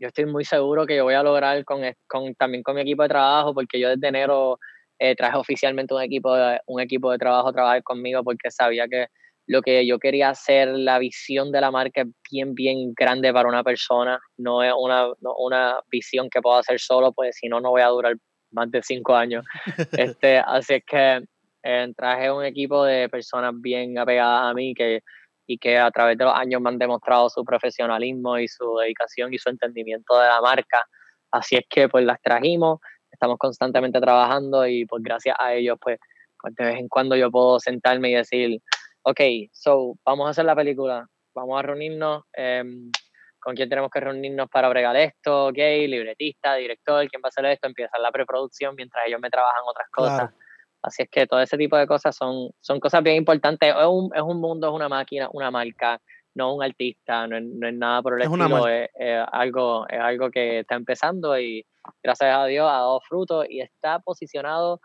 yo 0.00 0.08
estoy 0.08 0.26
muy 0.26 0.44
seguro 0.44 0.86
que 0.86 0.96
yo 0.96 1.04
voy 1.04 1.14
a 1.14 1.22
lograr 1.22 1.64
con, 1.64 1.82
con 2.06 2.34
también 2.34 2.62
con 2.62 2.74
mi 2.74 2.82
equipo 2.82 3.02
de 3.02 3.08
trabajo, 3.08 3.54
porque 3.54 3.80
yo 3.80 3.90
desde 3.90 4.08
enero 4.08 4.58
eh, 4.98 5.14
traje 5.14 5.36
oficialmente 5.36 5.94
un 5.94 6.02
equipo, 6.02 6.34
de, 6.34 6.60
un 6.66 6.80
equipo 6.80 7.10
de 7.10 7.18
trabajo 7.18 7.48
a 7.48 7.52
trabajar 7.52 7.82
conmigo 7.82 8.22
porque 8.24 8.50
sabía 8.50 8.86
que 8.88 9.06
lo 9.46 9.62
que 9.62 9.86
yo 9.86 9.98
quería 9.98 10.30
hacer, 10.30 10.68
la 10.68 10.98
visión 10.98 11.50
de 11.50 11.60
la 11.60 11.70
marca 11.70 12.02
es 12.02 12.08
bien, 12.30 12.54
bien 12.54 12.92
grande 12.94 13.32
para 13.32 13.48
una 13.48 13.64
persona, 13.64 14.20
no 14.36 14.62
es 14.62 14.72
una, 14.78 15.06
no, 15.20 15.34
una 15.38 15.80
visión 15.90 16.28
que 16.28 16.42
puedo 16.42 16.58
hacer 16.58 16.78
solo, 16.78 17.12
pues 17.12 17.36
si 17.36 17.48
no, 17.48 17.58
no 17.60 17.70
voy 17.70 17.80
a 17.80 17.88
durar 17.88 18.14
más 18.50 18.70
de 18.70 18.82
cinco 18.82 19.14
años. 19.14 19.44
este, 19.92 20.38
así 20.38 20.74
es 20.74 20.84
que 20.84 21.22
Eh, 21.62 21.92
traje 21.96 22.30
un 22.30 22.44
equipo 22.44 22.84
de 22.84 23.08
personas 23.08 23.52
bien 23.60 23.98
apegadas 23.98 24.50
a 24.50 24.54
mí 24.54 24.74
que, 24.74 25.02
y 25.48 25.58
que 25.58 25.78
a 25.78 25.90
través 25.90 26.18
de 26.18 26.24
los 26.24 26.34
años 26.34 26.60
me 26.60 26.68
han 26.68 26.78
demostrado 26.78 27.30
su 27.30 27.42
profesionalismo 27.42 28.38
y 28.38 28.46
su 28.46 28.76
dedicación 28.76 29.32
y 29.32 29.38
su 29.38 29.48
entendimiento 29.48 30.16
de 30.18 30.28
la 30.28 30.42
marca. 30.42 30.84
Así 31.30 31.56
es 31.56 31.64
que 31.68 31.88
pues 31.88 32.04
las 32.04 32.20
trajimos, 32.20 32.80
estamos 33.10 33.38
constantemente 33.38 33.98
trabajando 33.98 34.66
y 34.66 34.84
pues 34.84 35.02
gracias 35.02 35.34
a 35.40 35.54
ellos 35.54 35.78
pues, 35.80 35.98
pues 36.40 36.54
de 36.54 36.64
vez 36.66 36.76
en 36.76 36.88
cuando 36.88 37.16
yo 37.16 37.30
puedo 37.30 37.58
sentarme 37.60 38.10
y 38.10 38.14
decir, 38.14 38.60
ok, 39.02 39.20
so 39.50 39.94
vamos 40.04 40.26
a 40.26 40.30
hacer 40.30 40.44
la 40.44 40.54
película, 40.54 41.06
vamos 41.34 41.58
a 41.58 41.62
reunirnos, 41.62 42.24
em, 42.34 42.92
con 43.40 43.54
quién 43.54 43.70
tenemos 43.70 43.90
que 43.90 44.00
reunirnos 44.00 44.50
para 44.50 44.68
bregar 44.68 44.96
esto, 44.96 45.46
ok, 45.46 45.56
libretista, 45.56 46.56
director, 46.56 47.08
quién 47.08 47.22
va 47.24 47.28
a 47.28 47.30
hacer 47.30 47.46
esto, 47.46 47.68
empieza 47.68 47.98
la 47.98 48.12
preproducción 48.12 48.74
mientras 48.76 49.06
ellos 49.06 49.20
me 49.20 49.30
trabajan 49.30 49.62
otras 49.66 49.88
cosas. 49.90 50.30
Así 50.82 51.02
es 51.02 51.08
que 51.10 51.26
todo 51.26 51.40
ese 51.40 51.56
tipo 51.56 51.76
de 51.76 51.86
cosas 51.86 52.14
son, 52.16 52.50
son 52.60 52.80
cosas 52.80 53.02
bien 53.02 53.16
importantes. 53.16 53.68
Es 53.68 53.86
un, 53.86 54.10
es 54.14 54.22
un 54.22 54.40
mundo, 54.40 54.68
es 54.68 54.74
una 54.74 54.88
máquina, 54.88 55.28
una 55.32 55.50
marca, 55.50 56.00
no 56.34 56.54
un 56.54 56.62
artista, 56.62 57.26
no 57.26 57.36
es, 57.36 57.44
no 57.44 57.68
es 57.68 57.74
nada 57.74 58.00
por 58.00 58.14
el 58.14 58.22
estilo, 58.22 58.68
es, 58.68 58.88
algo, 59.32 59.86
es 59.88 59.98
algo 59.98 60.30
que 60.30 60.60
está 60.60 60.76
empezando 60.76 61.38
y 61.38 61.66
gracias 62.02 62.36
a 62.36 62.46
Dios 62.46 62.66
ha 62.68 62.74
dado 62.78 63.00
fruto 63.00 63.44
y 63.44 63.60
está 63.60 63.98
posicionado 63.98 64.80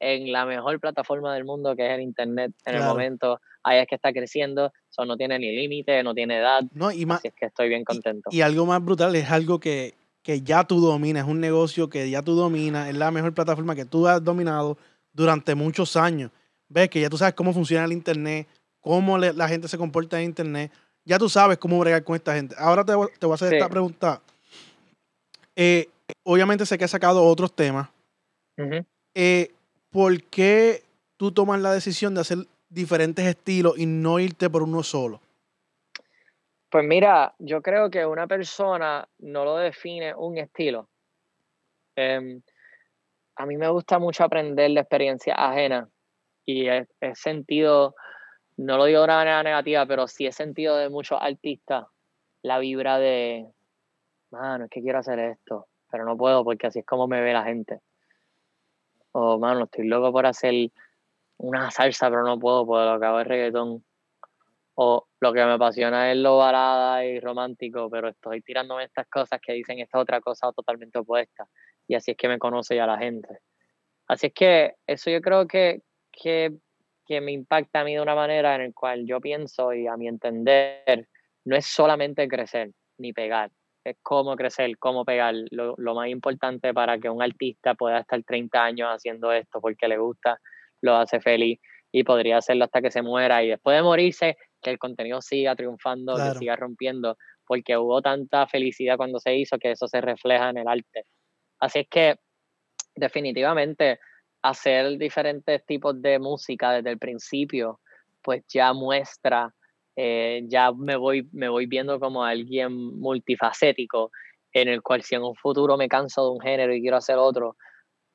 en 0.00 0.30
la 0.30 0.44
mejor 0.44 0.78
plataforma 0.80 1.34
del 1.34 1.44
mundo 1.44 1.74
que 1.74 1.86
es 1.86 1.92
el 1.92 2.02
internet 2.02 2.52
en 2.66 2.76
el 2.76 2.82
momento. 2.82 3.40
Ahí 3.64 3.80
es 3.80 3.86
que 3.86 3.96
está 3.96 4.12
creciendo, 4.12 4.72
eso 4.90 5.04
no 5.04 5.16
tiene 5.16 5.38
ni 5.38 5.54
límite, 5.54 6.02
no 6.02 6.14
tiene 6.14 6.38
edad. 6.38 6.62
No, 6.72 6.92
y 6.92 7.04
más, 7.04 7.18
así 7.18 7.28
es 7.28 7.34
que 7.34 7.46
estoy 7.46 7.68
bien 7.68 7.84
contento. 7.84 8.30
Y, 8.30 8.42
algo 8.42 8.66
más 8.66 8.82
brutal 8.84 9.16
es 9.16 9.30
algo 9.30 9.58
que, 9.58 9.94
que 10.22 10.42
ya 10.42 10.64
tú 10.64 10.80
dominas, 10.80 11.24
es 11.24 11.30
un 11.30 11.40
negocio 11.40 11.88
que 11.88 12.08
ya 12.08 12.22
tú 12.22 12.34
dominas, 12.34 12.88
es 12.88 12.96
la 12.96 13.10
mejor 13.10 13.34
plataforma 13.34 13.74
que 13.74 13.84
tú 13.84 14.06
has 14.06 14.22
dominado 14.22 14.78
durante 15.18 15.54
muchos 15.56 15.96
años. 15.96 16.30
Ves 16.68 16.88
que 16.88 17.00
ya 17.00 17.10
tú 17.10 17.18
sabes 17.18 17.34
cómo 17.34 17.52
funciona 17.52 17.84
el 17.84 17.92
Internet, 17.92 18.46
cómo 18.80 19.18
la 19.18 19.48
gente 19.48 19.66
se 19.66 19.76
comporta 19.76 20.18
en 20.18 20.26
Internet. 20.26 20.72
Ya 21.04 21.18
tú 21.18 21.28
sabes 21.28 21.58
cómo 21.58 21.78
bregar 21.80 22.04
con 22.04 22.14
esta 22.14 22.34
gente. 22.34 22.54
Ahora 22.56 22.84
te, 22.84 22.92
te 22.92 23.26
voy 23.26 23.32
a 23.32 23.34
hacer 23.34 23.54
esta 23.54 23.68
pregunta. 23.68 24.22
Eh, 25.56 25.88
obviamente 26.22 26.64
sé 26.64 26.78
que 26.78 26.84
he 26.84 26.88
sacado 26.88 27.24
otros 27.24 27.52
temas. 27.52 27.88
eh, 29.14 29.50
¿Por 29.90 30.22
qué 30.24 30.84
tú 31.16 31.32
tomas 31.32 31.60
la 31.60 31.72
decisión 31.72 32.14
de 32.14 32.20
hacer 32.20 32.38
diferentes 32.68 33.26
estilos 33.26 33.76
y 33.76 33.86
no 33.86 34.20
irte 34.20 34.48
por 34.48 34.62
uno 34.62 34.84
solo? 34.84 35.20
Pues 36.70 36.84
mira, 36.84 37.34
yo 37.38 37.60
creo 37.62 37.90
que 37.90 38.06
una 38.06 38.28
persona 38.28 39.08
no 39.18 39.44
lo 39.44 39.56
define 39.56 40.14
un 40.14 40.38
estilo. 40.38 40.88
Eh, 41.96 42.40
a 43.38 43.46
mí 43.46 43.56
me 43.56 43.68
gusta 43.68 44.00
mucho 44.00 44.24
aprender 44.24 44.72
de 44.72 44.80
experiencias 44.80 45.36
ajenas 45.38 45.88
y 46.44 46.66
he, 46.66 46.86
sentido, 47.14 47.94
no 48.56 48.76
lo 48.76 48.86
digo 48.86 48.98
de 48.98 49.04
una 49.04 49.16
manera 49.18 49.42
negativa, 49.44 49.86
pero 49.86 50.08
sí 50.08 50.26
he 50.26 50.32
sentido 50.32 50.76
de 50.76 50.88
muchos 50.88 51.18
artistas 51.20 51.86
la 52.42 52.58
vibra 52.58 52.98
de, 52.98 53.46
mano, 54.30 54.64
es 54.64 54.70
que 54.70 54.82
quiero 54.82 54.98
hacer 54.98 55.20
esto, 55.20 55.68
pero 55.88 56.04
no 56.04 56.16
puedo 56.16 56.42
porque 56.42 56.66
así 56.66 56.80
es 56.80 56.86
como 56.86 57.06
me 57.06 57.20
ve 57.20 57.32
la 57.32 57.44
gente. 57.44 57.80
O, 59.12 59.38
mano, 59.38 59.64
estoy 59.64 59.86
loco 59.86 60.10
por 60.10 60.26
hacer 60.26 60.70
una 61.36 61.70
salsa, 61.70 62.10
pero 62.10 62.24
no 62.24 62.40
puedo 62.40 62.66
porque 62.66 62.84
lo 62.84 63.06
hago 63.06 63.20
es 63.20 63.26
reggaetón. 63.26 63.84
O 64.74 65.06
lo 65.20 65.32
que 65.32 65.44
me 65.44 65.52
apasiona 65.52 66.10
es 66.10 66.18
lo 66.18 66.38
balada 66.38 67.04
y 67.04 67.20
romántico, 67.20 67.88
pero 67.88 68.08
estoy 68.08 68.42
tirándome 68.42 68.84
estas 68.84 69.06
cosas 69.08 69.40
que 69.40 69.52
dicen 69.52 69.78
esta 69.78 69.98
otra 69.98 70.20
cosa 70.20 70.52
totalmente 70.52 70.98
opuesta 70.98 71.48
y 71.88 71.94
así 71.94 72.12
es 72.12 72.16
que 72.16 72.28
me 72.28 72.38
conoce 72.38 72.76
ya 72.76 72.86
la 72.86 72.98
gente. 72.98 73.40
Así 74.06 74.28
es 74.28 74.34
que 74.34 74.74
eso 74.86 75.10
yo 75.10 75.20
creo 75.20 75.46
que, 75.46 75.80
que, 76.12 76.52
que 77.06 77.20
me 77.20 77.32
impacta 77.32 77.80
a 77.80 77.84
mí 77.84 77.94
de 77.94 78.00
una 78.00 78.14
manera 78.14 78.54
en 78.56 78.66
la 78.66 78.72
cual 78.72 79.06
yo 79.06 79.20
pienso 79.20 79.72
y 79.72 79.86
a 79.86 79.96
mi 79.96 80.06
entender, 80.06 81.08
no 81.44 81.56
es 81.56 81.66
solamente 81.66 82.28
crecer 82.28 82.70
ni 82.98 83.12
pegar, 83.12 83.50
es 83.84 83.96
cómo 84.02 84.36
crecer, 84.36 84.76
cómo 84.78 85.04
pegar. 85.04 85.34
Lo, 85.50 85.74
lo, 85.78 85.94
más 85.94 86.08
importante 86.08 86.74
para 86.74 86.98
que 86.98 87.08
un 87.08 87.22
artista 87.22 87.74
pueda 87.74 88.00
estar 88.00 88.22
30 88.22 88.62
años 88.62 88.88
haciendo 88.90 89.32
esto 89.32 89.60
porque 89.60 89.88
le 89.88 89.98
gusta, 89.98 90.38
lo 90.82 90.96
hace 90.96 91.20
feliz 91.20 91.58
y 91.90 92.04
podría 92.04 92.38
hacerlo 92.38 92.64
hasta 92.64 92.82
que 92.82 92.90
se 92.90 93.02
muera 93.02 93.42
y 93.42 93.48
después 93.48 93.76
de 93.76 93.82
morirse, 93.82 94.36
que 94.60 94.70
el 94.70 94.78
contenido 94.78 95.22
siga 95.22 95.56
triunfando, 95.56 96.16
que 96.16 96.38
siga 96.38 96.56
rompiendo, 96.56 97.16
porque 97.46 97.76
hubo 97.76 98.02
tanta 98.02 98.46
felicidad 98.46 98.96
cuando 98.96 99.18
se 99.20 99.34
hizo 99.36 99.58
que 99.58 99.70
eso 99.70 99.88
se 99.88 100.00
refleja 100.00 100.50
en 100.50 100.58
el 100.58 100.68
arte. 100.68 101.04
Así 101.60 101.80
es 101.80 101.88
que 101.88 102.16
definitivamente 102.94 104.00
hacer 104.42 104.98
diferentes 104.98 105.64
tipos 105.66 106.00
de 106.00 106.18
música 106.18 106.72
desde 106.72 106.90
el 106.90 106.98
principio, 106.98 107.80
pues 108.22 108.44
ya 108.48 108.72
muestra, 108.72 109.54
eh, 109.96 110.42
ya 110.46 110.72
me 110.72 110.96
voy, 110.96 111.28
me 111.32 111.48
voy 111.48 111.66
viendo 111.66 111.98
como 111.98 112.24
alguien 112.24 112.72
multifacético, 112.72 114.10
en 114.52 114.68
el 114.68 114.82
cual 114.82 115.02
si 115.02 115.14
en 115.14 115.22
un 115.22 115.34
futuro 115.34 115.76
me 115.76 115.88
canso 115.88 116.24
de 116.24 116.30
un 116.30 116.40
género 116.40 116.74
y 116.74 116.80
quiero 116.80 116.96
hacer 116.96 117.16
otro, 117.16 117.56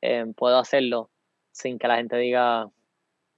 eh, 0.01 0.25
puedo 0.35 0.57
hacerlo 0.57 1.09
sin 1.51 1.77
que 1.77 1.87
la 1.87 1.97
gente 1.97 2.17
diga, 2.17 2.67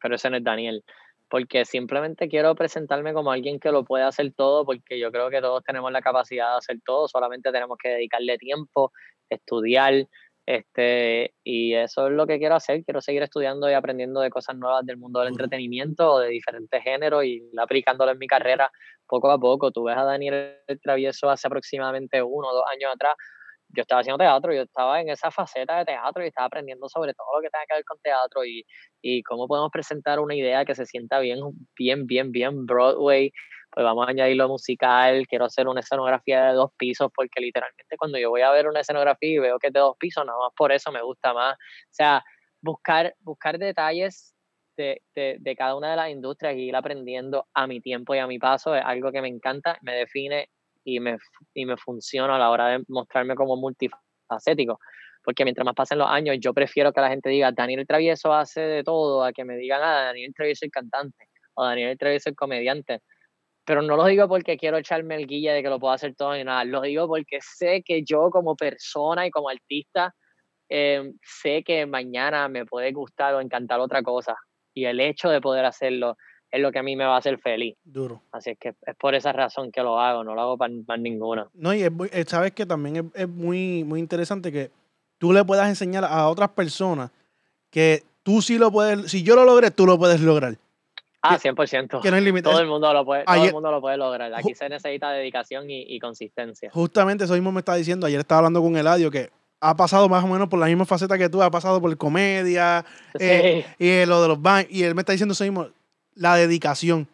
pero 0.01 0.15
ese 0.15 0.29
no 0.29 0.37
es 0.37 0.43
Daniel. 0.43 0.83
Porque 1.27 1.65
simplemente 1.65 2.29
quiero 2.29 2.53
presentarme 2.55 3.13
como 3.13 3.31
alguien 3.31 3.59
que 3.59 3.71
lo 3.71 3.83
puede 3.83 4.03
hacer 4.03 4.31
todo, 4.35 4.63
porque 4.63 4.99
yo 4.99 5.11
creo 5.11 5.29
que 5.29 5.41
todos 5.41 5.63
tenemos 5.63 5.91
la 5.91 6.01
capacidad 6.01 6.51
de 6.51 6.57
hacer 6.57 6.77
todo, 6.85 7.07
solamente 7.07 7.51
tenemos 7.51 7.77
que 7.81 7.89
dedicarle 7.89 8.37
tiempo 8.37 8.91
estudiar, 9.29 10.07
este, 10.45 11.33
y 11.43 11.73
eso 11.73 12.07
es 12.07 12.13
lo 12.13 12.27
que 12.27 12.37
quiero 12.37 12.55
hacer, 12.55 12.83
quiero 12.83 13.01
seguir 13.01 13.23
estudiando 13.23 13.69
y 13.69 13.73
aprendiendo 13.73 14.21
de 14.21 14.29
cosas 14.29 14.55
nuevas 14.55 14.85
del 14.85 14.97
mundo 14.97 15.19
del 15.19 15.29
entretenimiento 15.29 16.13
o 16.13 16.19
de 16.19 16.29
diferentes 16.29 16.83
géneros 16.83 17.25
y 17.25 17.41
aplicándolo 17.57 18.11
en 18.11 18.19
mi 18.19 18.27
carrera 18.27 18.71
poco 19.07 19.31
a 19.31 19.39
poco. 19.39 19.71
Tú 19.71 19.83
ves 19.85 19.97
a 19.97 20.03
Daniel 20.03 20.57
Travieso 20.83 21.29
hace 21.29 21.47
aproximadamente 21.47 22.21
uno 22.21 22.47
o 22.49 22.53
dos 22.53 22.65
años 22.71 22.91
atrás, 22.93 23.15
yo 23.69 23.81
estaba 23.81 24.01
haciendo 24.01 24.17
teatro, 24.17 24.53
yo 24.53 24.63
estaba 24.63 25.01
en 25.01 25.09
esa 25.09 25.31
faceta 25.31 25.77
de 25.79 25.85
teatro 25.85 26.23
y 26.23 26.27
estaba 26.27 26.47
aprendiendo 26.47 26.87
sobre 26.89 27.13
todo 27.13 27.27
lo 27.35 27.41
que 27.41 27.49
tenga 27.49 27.65
que 27.67 27.75
ver 27.75 27.83
con 27.85 27.99
teatro 28.01 28.45
y, 28.45 28.63
y 29.01 29.23
cómo 29.23 29.47
podemos 29.47 29.71
presentar 29.71 30.19
una 30.19 30.35
idea 30.35 30.65
que 30.65 30.75
se 30.75 30.85
sienta 30.85 31.19
bien, 31.19 31.39
bien, 31.77 32.05
bien, 32.07 32.31
bien 32.31 32.65
Broadway 32.65 33.31
pues 33.75 33.83
vamos 33.83 34.07
a 34.07 34.11
añadir 34.11 34.37
lo 34.37 34.47
musical, 34.47 35.27
quiero 35.27 35.45
hacer 35.45 35.67
una 35.67 35.81
escenografía 35.81 36.45
de 36.45 36.53
dos 36.53 36.71
pisos, 36.77 37.11
porque 37.13 37.41
literalmente 37.41 37.97
cuando 37.97 38.17
yo 38.17 38.29
voy 38.29 38.41
a 38.41 38.51
ver 38.51 38.67
una 38.69 38.79
escenografía 38.79 39.29
y 39.29 39.37
veo 39.37 39.59
que 39.59 39.67
es 39.67 39.73
de 39.73 39.81
dos 39.81 39.97
pisos, 39.99 40.25
nada 40.25 40.39
más 40.39 40.53
por 40.55 40.71
eso 40.71 40.93
me 40.93 41.01
gusta 41.01 41.33
más. 41.33 41.55
O 41.55 41.91
sea, 41.91 42.23
buscar, 42.61 43.13
buscar 43.19 43.59
detalles 43.59 44.33
de, 44.77 45.01
de, 45.13 45.37
de, 45.41 45.55
cada 45.57 45.75
una 45.75 45.91
de 45.91 45.97
las 45.97 46.09
industrias 46.09 46.55
y 46.55 46.69
ir 46.69 46.75
aprendiendo 46.75 47.47
a 47.53 47.67
mi 47.67 47.81
tiempo 47.81 48.15
y 48.15 48.19
a 48.19 48.27
mi 48.27 48.39
paso 48.39 48.73
es 48.75 48.83
algo 48.85 49.11
que 49.11 49.21
me 49.21 49.27
encanta, 49.27 49.77
me 49.81 49.93
define 49.93 50.49
y 50.85 50.99
me, 51.01 51.17
y 51.53 51.65
me 51.65 51.75
funciona 51.75 52.35
a 52.35 52.39
la 52.39 52.49
hora 52.49 52.67
de 52.69 52.83
mostrarme 52.87 53.35
como 53.35 53.57
multifacético. 53.57 54.79
Porque 55.23 55.43
mientras 55.43 55.65
más 55.65 55.75
pasen 55.75 55.97
los 55.97 56.07
años, 56.07 56.37
yo 56.39 56.53
prefiero 56.53 56.93
que 56.93 57.01
la 57.01 57.09
gente 57.09 57.29
diga 57.29 57.51
Daniel 57.51 57.85
Travieso 57.85 58.33
hace 58.33 58.61
de 58.61 58.83
todo, 58.83 59.23
a 59.23 59.33
que 59.33 59.43
me 59.43 59.57
digan, 59.57 59.81
ah, 59.83 60.05
Daniel 60.05 60.33
Travieso 60.33 60.65
es 60.65 60.71
cantante, 60.71 61.27
o 61.55 61.65
Daniel 61.65 61.97
Travieso 61.97 62.29
es 62.29 62.35
comediante 62.35 63.01
pero 63.65 63.81
no 63.81 63.97
lo 63.97 64.05
digo 64.05 64.27
porque 64.27 64.57
quiero 64.57 64.77
echarme 64.77 65.15
el 65.15 65.27
guille 65.27 65.51
de 65.51 65.63
que 65.63 65.69
lo 65.69 65.79
puedo 65.79 65.93
hacer 65.93 66.15
todo 66.15 66.37
y 66.37 66.43
nada, 66.43 66.63
lo 66.63 66.81
digo 66.81 67.07
porque 67.07 67.39
sé 67.41 67.81
que 67.83 68.03
yo 68.03 68.29
como 68.29 68.55
persona 68.55 69.25
y 69.25 69.31
como 69.31 69.49
artista 69.49 70.13
eh, 70.69 71.11
sé 71.23 71.63
que 71.63 71.85
mañana 71.85 72.47
me 72.47 72.65
puede 72.65 72.91
gustar 72.91 73.33
o 73.33 73.41
encantar 73.41 73.79
otra 73.79 74.03
cosa. 74.03 74.35
Y 74.73 74.85
el 74.85 74.99
hecho 74.99 75.29
de 75.29 75.41
poder 75.41 75.65
hacerlo 75.65 76.15
es 76.55 76.61
lo 76.61 76.71
que 76.71 76.79
a 76.79 76.83
mí 76.83 76.95
me 76.95 77.05
va 77.05 77.15
a 77.15 77.17
hacer 77.17 77.37
feliz. 77.37 77.75
Duro. 77.83 78.21
Así 78.31 78.51
es 78.51 78.57
que 78.57 78.69
es 78.69 78.95
por 78.95 79.13
esa 79.13 79.33
razón 79.33 79.71
que 79.71 79.81
lo 79.81 79.99
hago, 79.99 80.23
no 80.23 80.35
lo 80.35 80.41
hago 80.41 80.57
para, 80.57 80.97
ninguna. 80.97 81.47
No, 81.53 81.73
y 81.73 81.83
es, 81.83 81.91
sabes 82.27 82.53
que 82.53 82.65
también 82.65 82.95
es, 82.95 83.03
es, 83.13 83.27
muy, 83.27 83.83
muy 83.83 83.99
interesante 83.99 84.51
que 84.51 84.71
tú 85.17 85.33
le 85.33 85.43
puedas 85.43 85.67
enseñar 85.67 86.05
a 86.05 86.27
otras 86.29 86.49
personas 86.49 87.11
que 87.69 88.03
tú 88.23 88.41
sí 88.41 88.57
lo 88.57 88.71
puedes, 88.71 89.11
si 89.11 89.21
yo 89.21 89.35
lo 89.35 89.43
logré, 89.43 89.69
tú 89.69 89.85
lo 89.85 89.99
puedes 89.99 90.21
lograr. 90.21 90.57
Ah, 91.21 91.37
100%. 91.37 92.01
Que 92.01 92.11
no 92.11 92.17
hay 92.17 92.41
Todo, 92.41 92.59
el 92.59 92.67
mundo 92.67 92.93
lo 92.93 93.03
puede, 93.03 93.25
todo 93.25 93.43
el 93.43 93.51
mundo 93.51 93.71
lo 93.71 93.81
puede 93.81 93.97
lograr. 93.97 94.33
Aquí 94.33 94.53
se 94.53 94.69
necesita 94.69 95.11
dedicación 95.11 95.65
y, 95.67 95.99
consistencia. 95.99 96.69
Justamente 96.71 97.25
eso 97.25 97.33
mismo 97.33 97.51
me 97.51 97.59
está 97.59 97.75
diciendo. 97.75 98.05
Ayer 98.07 98.19
estaba 98.19 98.39
hablando 98.39 98.61
con 98.61 98.77
Eladio 98.77 99.09
que 99.09 99.29
ha 99.59 99.75
pasado 99.75 100.07
más 100.07 100.23
o 100.23 100.27
menos 100.27 100.47
por 100.47 100.59
la 100.59 100.67
misma 100.67 100.85
faceta 100.85 101.17
que 101.17 101.27
tú, 101.27 101.41
ha 101.41 101.49
pasado 101.49 101.81
por 101.81 101.97
comedia 101.97 102.85
eh, 103.19 103.65
y 103.79 104.05
lo 104.05 104.21
de 104.21 104.27
los 104.27 104.41
baños. 104.41 104.71
Y 104.71 104.83
él 104.83 104.93
me 104.93 105.01
está 105.01 105.13
diciendo 105.13 105.33
eso 105.33 105.43
mismo, 105.43 105.67
la 106.15 106.35
dedicación. 106.35 107.07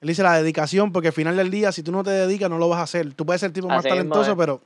Él 0.00 0.08
dice 0.08 0.22
la 0.22 0.36
dedicación 0.36 0.92
porque 0.92 1.08
al 1.08 1.14
final 1.14 1.36
del 1.36 1.50
día, 1.50 1.72
si 1.72 1.82
tú 1.82 1.90
no 1.90 2.04
te 2.04 2.10
dedicas, 2.10 2.50
no 2.50 2.58
lo 2.58 2.68
vas 2.68 2.80
a 2.80 2.82
hacer. 2.82 3.14
Tú 3.14 3.24
puedes 3.24 3.40
ser 3.40 3.48
el 3.48 3.54
tipo 3.54 3.68
más 3.68 3.84
talentoso, 3.84 4.36
pero... 4.36 4.60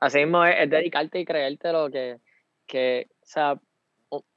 Así 0.00 0.18
mismo 0.18 0.44
es, 0.44 0.70
dedicarte 0.70 1.20
y 1.20 1.24
creerte 1.24 1.72
lo 1.72 1.90
que, 1.90 2.18
que, 2.66 3.08
o 3.10 3.26
sea, 3.26 3.60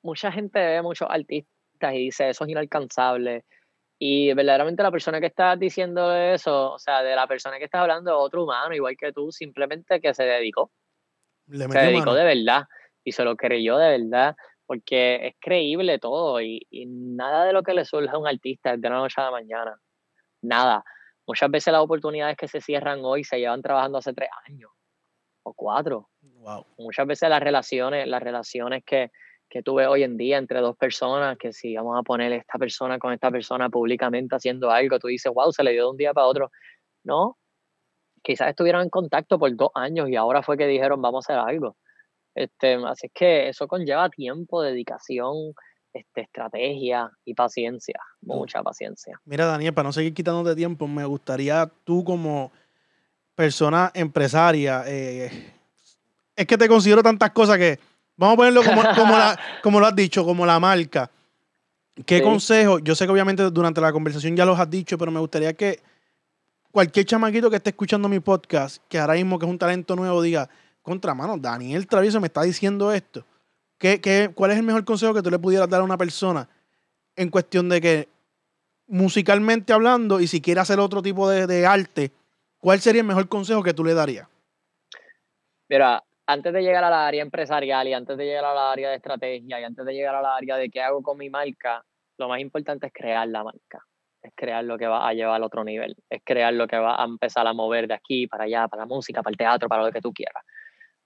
mucha 0.01 0.31
gente 0.31 0.59
ve 0.59 0.81
muchos 0.81 1.07
artistas 1.09 1.93
y 1.93 2.05
dice 2.05 2.29
eso 2.29 2.43
es 2.43 2.49
inalcanzable. 2.49 3.45
Y 4.01 4.33
verdaderamente 4.33 4.81
la 4.81 4.91
persona 4.91 5.19
que 5.19 5.27
está 5.27 5.57
diciendo 5.57 6.15
eso, 6.15 6.71
o 6.71 6.79
sea, 6.79 7.03
de 7.03 7.15
la 7.15 7.27
persona 7.27 7.57
que 7.57 7.65
está 7.65 7.81
hablando, 7.81 8.17
otro 8.17 8.45
humano, 8.45 8.73
igual 8.73 8.95
que 8.97 9.11
tú, 9.11 9.31
simplemente 9.31 9.99
que 9.99 10.13
se 10.13 10.23
dedicó. 10.23 10.71
se 11.49 11.67
dedicó 11.67 12.13
de 12.13 12.23
verdad 12.23 12.63
y 13.03 13.11
se 13.11 13.25
lo 13.25 13.35
creyó 13.35 13.77
de 13.77 13.97
verdad. 13.97 14.35
Porque 14.69 15.29
es 15.29 15.35
creíble 15.39 15.97
todo 15.97 16.39
y, 16.39 16.61
nada 16.85 17.45
de 17.45 17.53
lo 17.53 17.63
que 17.63 17.73
le 17.73 17.85
surge 17.85 18.11
a 18.11 18.19
un 18.19 18.27
artista 18.27 18.75
es 18.75 18.79
de 18.79 18.87
la 18.87 18.97
noche 18.97 19.15
a 19.19 19.23
la 19.23 19.31
mañana. 19.31 19.75
Nada. 20.43 20.83
Muchas 21.25 21.49
veces 21.49 21.73
las 21.73 21.81
oportunidades 21.81 22.37
que 22.37 22.47
se 22.47 22.61
cierran 22.61 22.99
hoy 23.01 23.23
se 23.23 23.39
llevan 23.39 23.63
trabajando 23.63 23.97
hace 23.97 24.13
tres 24.13 24.29
años 24.47 24.69
o 25.41 25.55
cuatro. 25.55 26.09
Wow. 26.21 26.67
Muchas 26.77 27.07
veces 27.07 27.29
las 27.29 27.41
relaciones, 27.41 28.07
las 28.07 28.21
relaciones 28.21 28.83
que, 28.85 29.09
que 29.49 29.63
tuve 29.63 29.87
hoy 29.87 30.03
en 30.03 30.17
día 30.17 30.37
entre 30.37 30.59
dos 30.61 30.77
personas, 30.77 31.35
que 31.39 31.51
si 31.51 31.75
vamos 31.75 31.97
a 31.97 32.03
poner 32.03 32.31
esta 32.33 32.59
persona 32.59 32.99
con 32.99 33.11
esta 33.11 33.31
persona 33.31 33.69
públicamente 33.69 34.35
haciendo 34.35 34.69
algo, 34.69 34.99
tú 34.99 35.07
dices, 35.07 35.33
wow, 35.33 35.51
se 35.51 35.63
le 35.63 35.71
dio 35.71 35.85
de 35.85 35.89
un 35.89 35.97
día 35.97 36.13
para 36.13 36.27
otro. 36.27 36.51
No, 37.03 37.39
quizás 38.21 38.49
estuvieron 38.49 38.83
en 38.83 38.91
contacto 38.91 39.39
por 39.39 39.55
dos 39.55 39.71
años 39.73 40.09
y 40.09 40.15
ahora 40.15 40.43
fue 40.43 40.57
que 40.57 40.67
dijeron, 40.67 41.01
vamos 41.01 41.27
a 41.27 41.33
hacer 41.33 41.43
algo. 41.43 41.75
Este, 42.35 42.75
así 42.85 43.07
es 43.07 43.13
que 43.13 43.49
eso 43.49 43.67
conlleva 43.67 44.09
tiempo, 44.09 44.61
dedicación, 44.61 45.53
este, 45.93 46.21
estrategia 46.21 47.09
y 47.25 47.33
paciencia, 47.33 47.99
mucha 48.21 48.61
paciencia. 48.61 49.19
Mira, 49.25 49.45
Daniel, 49.45 49.73
para 49.73 49.89
no 49.89 49.93
seguir 49.93 50.13
quitándote 50.13 50.55
tiempo, 50.55 50.87
me 50.87 51.05
gustaría 51.05 51.69
tú 51.83 52.03
como 52.03 52.51
persona 53.35 53.91
empresaria, 53.93 54.83
eh, 54.85 55.31
es 56.35 56.45
que 56.47 56.57
te 56.57 56.67
considero 56.67 57.01
tantas 57.01 57.31
cosas 57.31 57.57
que, 57.57 57.79
vamos 58.15 58.33
a 58.33 58.37
ponerlo 58.37 58.63
como, 58.63 58.81
como, 59.63 59.79
lo 59.79 59.85
has 59.85 59.95
dicho, 59.95 60.23
como 60.23 60.45
la 60.45 60.59
marca. 60.59 61.09
¿Qué 62.05 62.21
consejo? 62.21 62.79
Yo 62.79 62.95
sé 62.95 63.05
que 63.05 63.11
obviamente 63.11 63.43
durante 63.43 63.81
la 63.81 63.91
conversación 63.91 64.35
ya 64.35 64.45
los 64.45 64.57
has 64.57 64.69
dicho, 64.69 64.97
pero 64.97 65.11
me 65.11 65.19
gustaría 65.19 65.53
que 65.53 65.81
cualquier 66.71 67.05
chamaquito 67.05 67.49
que 67.49 67.57
esté 67.57 67.71
escuchando 67.71 68.07
mi 68.07 68.19
podcast, 68.19 68.81
que 68.87 68.99
ahora 68.99 69.15
mismo 69.15 69.37
que 69.37 69.45
es 69.45 69.51
un 69.51 69.57
talento 69.57 69.95
nuevo, 69.95 70.21
diga, 70.21 70.49
contra 70.89 71.13
mano, 71.13 71.37
Daniel 71.37 71.87
Travieso 71.87 72.19
me 72.19 72.27
está 72.27 72.41
diciendo 72.41 72.91
esto. 72.91 73.23
¿Qué, 73.77 74.01
qué, 74.01 74.31
cuál 74.33 74.51
es 74.51 74.57
el 74.57 74.63
mejor 74.63 74.83
consejo 74.83 75.13
que 75.13 75.21
tú 75.21 75.29
le 75.29 75.37
pudieras 75.37 75.69
dar 75.69 75.81
a 75.81 75.83
una 75.83 75.97
persona 75.97 76.49
en 77.15 77.29
cuestión 77.29 77.69
de 77.69 77.79
que 77.79 78.07
musicalmente 78.87 79.71
hablando 79.71 80.19
y 80.19 80.25
si 80.25 80.41
quiere 80.41 80.61
hacer 80.61 80.79
otro 80.79 81.01
tipo 81.03 81.29
de, 81.29 81.65
arte, 81.65 82.11
cuál 82.57 82.79
sería 82.79 83.01
el 83.01 83.07
mejor 83.07 83.29
consejo 83.29 83.61
que 83.61 83.73
tú 83.73 83.85
le 83.85 83.93
darías? 83.93 84.27
Mira, 85.69 86.03
antes 86.25 86.51
de 86.51 86.61
llegar 86.63 86.83
a 86.83 86.89
la 86.89 87.05
área 87.05 87.21
empresarial 87.21 87.87
y 87.87 87.93
antes 87.93 88.17
de 88.17 88.25
llegar 88.25 88.45
a 88.45 88.55
la 88.55 88.71
área 88.71 88.89
de 88.89 88.95
estrategia 88.95 89.61
y 89.61 89.63
antes 89.63 89.85
de 89.85 89.93
llegar 89.93 90.15
a 90.15 90.21
la 90.23 90.35
área 90.35 90.57
de 90.57 90.71
qué 90.71 90.81
hago 90.81 91.03
con 91.03 91.19
mi 91.19 91.29
marca, 91.29 91.85
lo 92.17 92.27
más 92.27 92.39
importante 92.41 92.87
es 92.87 92.93
crear 92.93 93.27
la 93.27 93.43
marca 93.43 93.85
es 94.21 94.33
crear 94.35 94.63
lo 94.63 94.77
que 94.77 94.87
va 94.87 95.07
a 95.07 95.13
llevar 95.13 95.35
al 95.35 95.43
otro 95.43 95.63
nivel, 95.63 95.95
es 96.09 96.21
crear 96.23 96.53
lo 96.53 96.67
que 96.67 96.77
va 96.77 97.01
a 97.01 97.05
empezar 97.05 97.47
a 97.47 97.53
mover 97.53 97.87
de 97.87 97.93
aquí 97.93 98.27
para 98.27 98.45
allá, 98.45 98.67
para 98.67 98.83
la 98.83 98.87
música, 98.87 99.21
para 99.21 99.31
el 99.31 99.37
teatro, 99.37 99.69
para 99.69 99.83
lo 99.83 99.91
que 99.91 100.01
tú 100.01 100.11
quieras. 100.11 100.43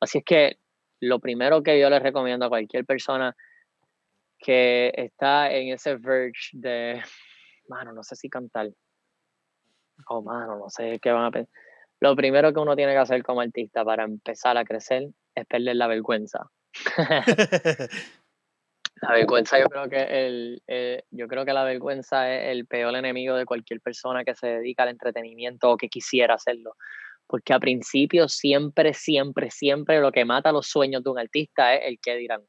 Así 0.04 0.20
es 0.20 0.24
que 0.24 0.58
lo 1.00 1.20
primero 1.20 1.64
que 1.64 1.80
yo 1.80 1.90
les 1.90 2.02
recomiendo 2.02 2.46
a 2.46 2.50
cualquier 2.50 2.86
persona 2.86 3.36
que 4.38 4.92
está 4.96 5.52
en 5.52 5.74
ese 5.74 5.96
verge 5.96 6.50
de, 6.54 7.02
mano, 7.68 7.94
no 7.94 8.04
sé 8.04 8.16
si 8.16 8.30
cantar, 8.30 8.70
oh, 10.10 10.22
mano, 10.22 10.58
no 10.58 10.70
sé 10.70 11.00
qué 11.02 11.12
van 11.12 11.26
a 11.26 11.32
pensar. 11.32 11.54
Lo 12.00 12.16
primero 12.16 12.54
que 12.54 12.60
uno 12.60 12.76
tiene 12.76 12.92
que 12.92 13.00
hacer 13.00 13.24
como 13.24 13.42
artista 13.42 13.86
para 13.86 14.04
empezar 14.04 14.58
a 14.58 14.66
crecer 14.66 15.10
es 15.36 15.46
perder 15.46 15.78
la 15.78 15.88
vergüenza. 15.88 16.50
La 19.02 19.12
vergüenza, 19.12 19.60
yo 19.60 19.66
creo 19.66 19.90
que 19.90 20.02
el, 20.02 20.64
eh, 20.66 21.04
yo 21.12 21.28
creo 21.28 21.44
que 21.44 21.52
la 21.52 21.66
vergüenza 21.66 22.34
es 22.34 22.52
el 22.52 22.66
peor 22.66 22.96
enemigo 22.96 23.36
de 23.36 23.46
cualquier 23.46 23.82
persona 23.82 24.24
que 24.24 24.34
se 24.34 24.48
dedica 24.48 24.84
al 24.84 24.90
entretenimiento 24.90 25.72
o 25.72 25.78
que 25.78 25.90
quisiera 25.90 26.36
hacerlo. 26.36 26.78
Porque 27.34 27.52
a 27.52 27.60
principio 27.60 28.30
siempre, 28.30 28.94
siempre, 28.94 29.50
siempre 29.50 30.00
lo 30.00 30.12
que 30.12 30.24
mata 30.24 30.52
los 30.52 30.68
sueños 30.68 31.04
de 31.04 31.10
un 31.10 31.18
artista 31.18 31.74
es 31.74 31.82
el 31.88 32.00
que 32.00 32.16
dirán. 32.16 32.44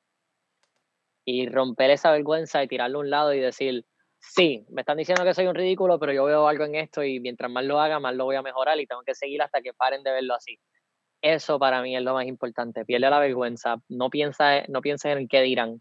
Y 1.25 1.49
romper 1.49 1.91
esa 1.93 2.13
vergüenza 2.13 2.63
y 2.63 2.69
tirarlo 2.69 2.99
a 2.99 3.01
un 3.01 3.09
lado 3.09 3.33
y 3.33 3.41
decir, 3.41 3.87
sí, 4.19 4.67
me 4.69 4.83
están 4.83 4.99
diciendo 4.99 5.25
que 5.25 5.33
soy 5.33 5.47
un 5.47 5.55
ridículo, 5.55 5.99
pero 5.99 6.13
yo 6.13 6.25
veo 6.25 6.47
algo 6.47 6.65
en 6.65 6.75
esto 6.75 7.03
y 7.03 7.19
mientras 7.19 7.51
más 7.51 7.65
lo 7.65 7.81
haga, 7.81 7.99
más 7.99 8.15
lo 8.15 8.27
voy 8.27 8.37
a 8.37 8.43
mejorar 8.43 8.79
y 8.79 8.87
tengo 8.87 9.01
que 9.07 9.15
seguir 9.15 9.41
hasta 9.41 9.63
que 9.63 9.73
paren 9.73 10.03
de 10.03 10.13
verlo 10.13 10.35
así. 10.35 10.59
Eso 11.23 11.59
para 11.59 11.81
mí 11.81 11.97
es 11.97 12.03
lo 12.03 12.13
más 12.13 12.27
importante. 12.27 12.85
Pierde 12.85 13.09
la 13.09 13.21
vergüenza. 13.21 13.77
No, 13.89 14.11
piensa, 14.11 14.65
no 14.69 14.83
pienses 14.83 15.13
en 15.13 15.17
el 15.17 15.29
dirán 15.29 15.81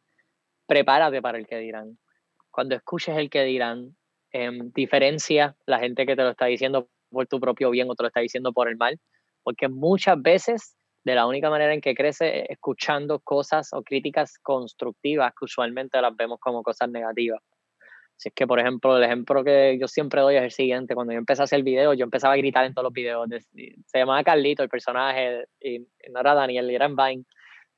prepárate 0.65 1.21
para 1.21 1.37
el 1.37 1.45
que 1.45 1.57
dirán. 1.57 1.99
Cuando 2.51 2.75
escuches 2.75 3.17
el 3.17 3.29
que 3.29 3.43
dirán, 3.43 3.97
em, 4.31 4.71
diferencia 4.71 5.57
la 5.65 5.79
gente 5.79 6.05
que 6.05 6.15
te 6.15 6.23
lo 6.23 6.29
está 6.29 6.45
diciendo 6.45 6.87
por 7.13 7.27
tu 7.27 7.39
propio 7.39 7.69
bien 7.69 7.89
o 7.89 7.95
te 7.95 8.03
lo 8.03 8.07
está 8.07 8.19
diciendo 8.19 8.51
por 8.51 8.67
el 8.67 8.75
mal, 8.75 8.99
porque 9.43 9.69
muchas 9.69 10.21
veces 10.21 10.75
de 11.05 11.15
la 11.15 11.27
única 11.27 11.49
manera 11.49 11.73
en 11.73 11.81
que 11.81 11.95
crece 11.95 12.41
es 12.41 12.49
escuchando 12.49 13.19
cosas 13.19 13.69
o 13.73 13.83
críticas 13.83 14.37
constructivas 14.39 15.33
que 15.37 15.45
usualmente 15.45 16.01
las 16.01 16.15
vemos 16.15 16.39
como 16.39 16.63
cosas 16.63 16.89
negativas. 16.89 17.41
Si 18.15 18.29
es 18.29 18.35
que, 18.35 18.47
por 18.47 18.59
ejemplo, 18.59 18.95
el 18.95 19.03
ejemplo 19.03 19.43
que 19.43 19.77
yo 19.79 19.87
siempre 19.87 20.21
doy 20.21 20.35
es 20.35 20.43
el 20.43 20.51
siguiente. 20.51 20.95
Cuando 20.95 21.13
yo 21.13 21.19
empecé 21.19 21.41
a 21.41 21.45
hacer 21.45 21.63
video, 21.63 21.93
yo 21.93 22.05
empezaba 22.05 22.35
a 22.35 22.37
gritar 22.37 22.63
en 22.63 22.73
todos 22.73 22.85
los 22.85 22.93
videos. 22.93 23.27
Se 23.85 23.97
llamaba 23.99 24.23
Carlito, 24.23 24.63
el 24.63 24.69
personaje, 24.69 25.45
y 25.59 25.79
no 26.09 26.19
era 26.19 26.33
Daniel, 26.33 26.69
era 26.69 26.85
en 26.85 26.95
Vine. 26.95 27.23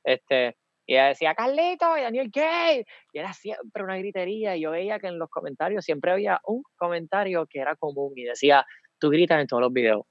Este, 0.04 0.56
y 0.86 0.94
ella 0.94 1.06
decía, 1.08 1.34
Carlito, 1.34 1.96
y 1.98 2.02
Daniel 2.02 2.30
Gay. 2.30 2.84
Y 3.12 3.18
era 3.18 3.32
siempre 3.32 3.82
una 3.82 3.98
gritería. 3.98 4.56
Y 4.56 4.60
yo 4.60 4.70
veía 4.70 5.00
que 5.00 5.08
en 5.08 5.18
los 5.18 5.30
comentarios 5.30 5.84
siempre 5.84 6.12
había 6.12 6.40
un 6.44 6.62
comentario 6.76 7.46
que 7.46 7.58
era 7.58 7.74
común 7.74 8.12
y 8.14 8.24
decía, 8.24 8.64
tú 8.98 9.10
gritas 9.10 9.40
en 9.40 9.46
todos 9.46 9.62
los 9.62 9.72
videos. 9.72 10.04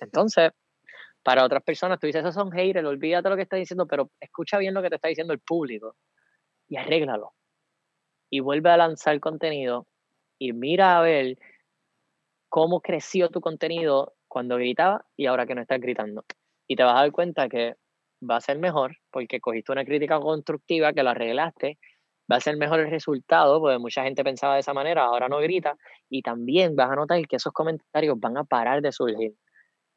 Entonces, 0.00 0.50
para 1.22 1.44
otras 1.44 1.62
personas, 1.62 1.98
tú 1.98 2.06
dices, 2.06 2.20
esos 2.20 2.34
son 2.34 2.52
haters, 2.52 2.86
olvídate 2.86 3.28
lo 3.28 3.36
que 3.36 3.42
está 3.42 3.56
diciendo, 3.56 3.86
pero 3.86 4.10
escucha 4.20 4.58
bien 4.58 4.74
lo 4.74 4.82
que 4.82 4.90
te 4.90 4.94
está 4.96 5.08
diciendo 5.08 5.32
el 5.32 5.40
público 5.40 5.96
y 6.68 6.76
arréglalo. 6.76 7.32
Y 8.30 8.40
vuelve 8.40 8.70
a 8.70 8.76
lanzar 8.76 9.18
contenido 9.20 9.86
y 10.38 10.52
mira 10.52 10.98
a 10.98 11.02
ver 11.02 11.36
cómo 12.48 12.80
creció 12.80 13.28
tu 13.28 13.40
contenido 13.40 14.14
cuando 14.28 14.56
gritaba 14.56 15.04
y 15.16 15.26
ahora 15.26 15.46
que 15.46 15.54
no 15.54 15.62
estás 15.62 15.80
gritando. 15.80 16.24
Y 16.68 16.76
te 16.76 16.82
vas 16.82 16.96
a 16.96 17.00
dar 17.00 17.12
cuenta 17.12 17.48
que 17.48 17.74
va 18.22 18.36
a 18.36 18.40
ser 18.40 18.58
mejor 18.58 18.96
porque 19.10 19.40
cogiste 19.40 19.72
una 19.72 19.84
crítica 19.84 20.20
constructiva 20.20 20.92
que 20.92 21.02
la 21.02 21.12
arreglaste, 21.12 21.78
va 22.30 22.36
a 22.36 22.40
ser 22.40 22.56
mejor 22.56 22.80
el 22.80 22.90
resultado, 22.90 23.60
porque 23.60 23.78
mucha 23.78 24.02
gente 24.02 24.24
pensaba 24.24 24.54
de 24.54 24.60
esa 24.60 24.74
manera, 24.74 25.04
ahora 25.04 25.28
no 25.28 25.38
grita, 25.38 25.76
y 26.08 26.22
también 26.22 26.76
vas 26.76 26.90
a 26.90 26.96
notar 26.96 27.26
que 27.26 27.36
esos 27.36 27.52
comentarios 27.52 28.18
van 28.18 28.36
a 28.36 28.44
parar 28.44 28.82
de 28.82 28.92
surgir. 28.92 29.34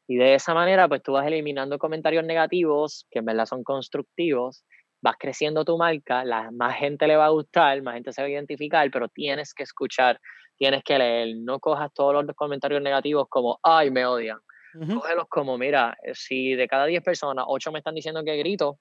Y 0.06 0.16
de 0.16 0.34
esa 0.34 0.54
manera, 0.54 0.88
pues 0.88 1.02
tú 1.02 1.12
vas 1.12 1.26
eliminando 1.26 1.78
comentarios 1.78 2.24
negativos, 2.24 3.06
que 3.10 3.20
en 3.20 3.24
verdad 3.24 3.46
son 3.46 3.62
constructivos, 3.62 4.64
vas 5.02 5.16
creciendo 5.18 5.64
tu 5.64 5.78
marca, 5.78 6.24
la, 6.24 6.50
más 6.50 6.76
gente 6.76 7.06
le 7.06 7.16
va 7.16 7.26
a 7.26 7.30
gustar, 7.30 7.80
más 7.82 7.94
gente 7.94 8.12
se 8.12 8.22
va 8.22 8.26
a 8.26 8.30
identificar, 8.30 8.90
pero 8.90 9.08
tienes 9.08 9.54
que 9.54 9.62
escuchar, 9.62 10.20
tienes 10.56 10.82
que 10.84 10.98
leer, 10.98 11.36
no 11.38 11.58
cojas 11.58 11.92
todos 11.94 12.24
los 12.24 12.36
comentarios 12.36 12.82
negativos 12.82 13.26
como, 13.28 13.58
ay, 13.62 13.90
me 13.90 14.04
odian, 14.04 14.38
Cógelos 14.72 15.26
como, 15.28 15.58
mira, 15.58 15.96
eh, 16.02 16.12
si 16.14 16.54
de 16.54 16.68
cada 16.68 16.86
10 16.86 17.02
personas, 17.02 17.44
8 17.48 17.72
me 17.72 17.78
están 17.78 17.94
diciendo 17.94 18.22
que 18.24 18.36
grito, 18.36 18.78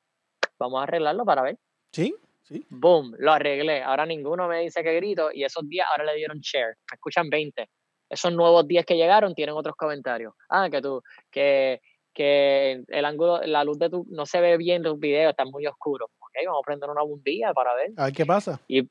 vamos 0.59 0.79
a 0.79 0.83
arreglarlo 0.83 1.25
para 1.25 1.41
ver. 1.41 1.57
Sí, 1.91 2.15
sí. 2.49 2.65
Boom, 2.69 3.15
lo 3.17 3.31
arreglé. 3.31 3.81
Ahora 3.81 4.05
ninguno 4.05 4.47
me 4.47 4.61
dice 4.61 4.83
que 4.83 4.95
grito 4.95 5.29
y 5.31 5.43
esos 5.43 5.67
10 5.67 5.85
ahora 5.89 6.11
le 6.11 6.17
dieron 6.17 6.39
share. 6.39 6.75
Me 6.91 6.95
escuchan 6.95 7.29
20. 7.29 7.69
Esos 8.09 8.33
nuevos 8.33 8.67
10 8.67 8.85
que 8.85 8.97
llegaron 8.97 9.33
tienen 9.35 9.55
otros 9.55 9.75
comentarios. 9.75 10.33
Ah, 10.49 10.69
que 10.69 10.81
tú, 10.81 11.01
que, 11.31 11.79
que 12.13 12.83
el 12.87 13.05
ángulo, 13.05 13.39
la 13.45 13.63
luz 13.63 13.77
de 13.79 13.89
tu, 13.89 14.05
no 14.09 14.25
se 14.25 14.41
ve 14.41 14.57
bien 14.57 14.77
en 14.77 14.83
tus 14.83 14.99
videos, 14.99 15.29
está 15.29 15.45
muy 15.45 15.65
oscuro. 15.67 16.07
Ok, 16.19 16.33
vamos 16.45 16.61
a 16.63 16.65
prender 16.65 16.89
una 16.89 17.03
bombilla 17.03 17.53
para 17.53 17.75
ver. 17.75 17.91
A 17.97 18.05
ver 18.05 18.13
qué 18.13 18.25
pasa. 18.25 18.59
Y 18.67 18.89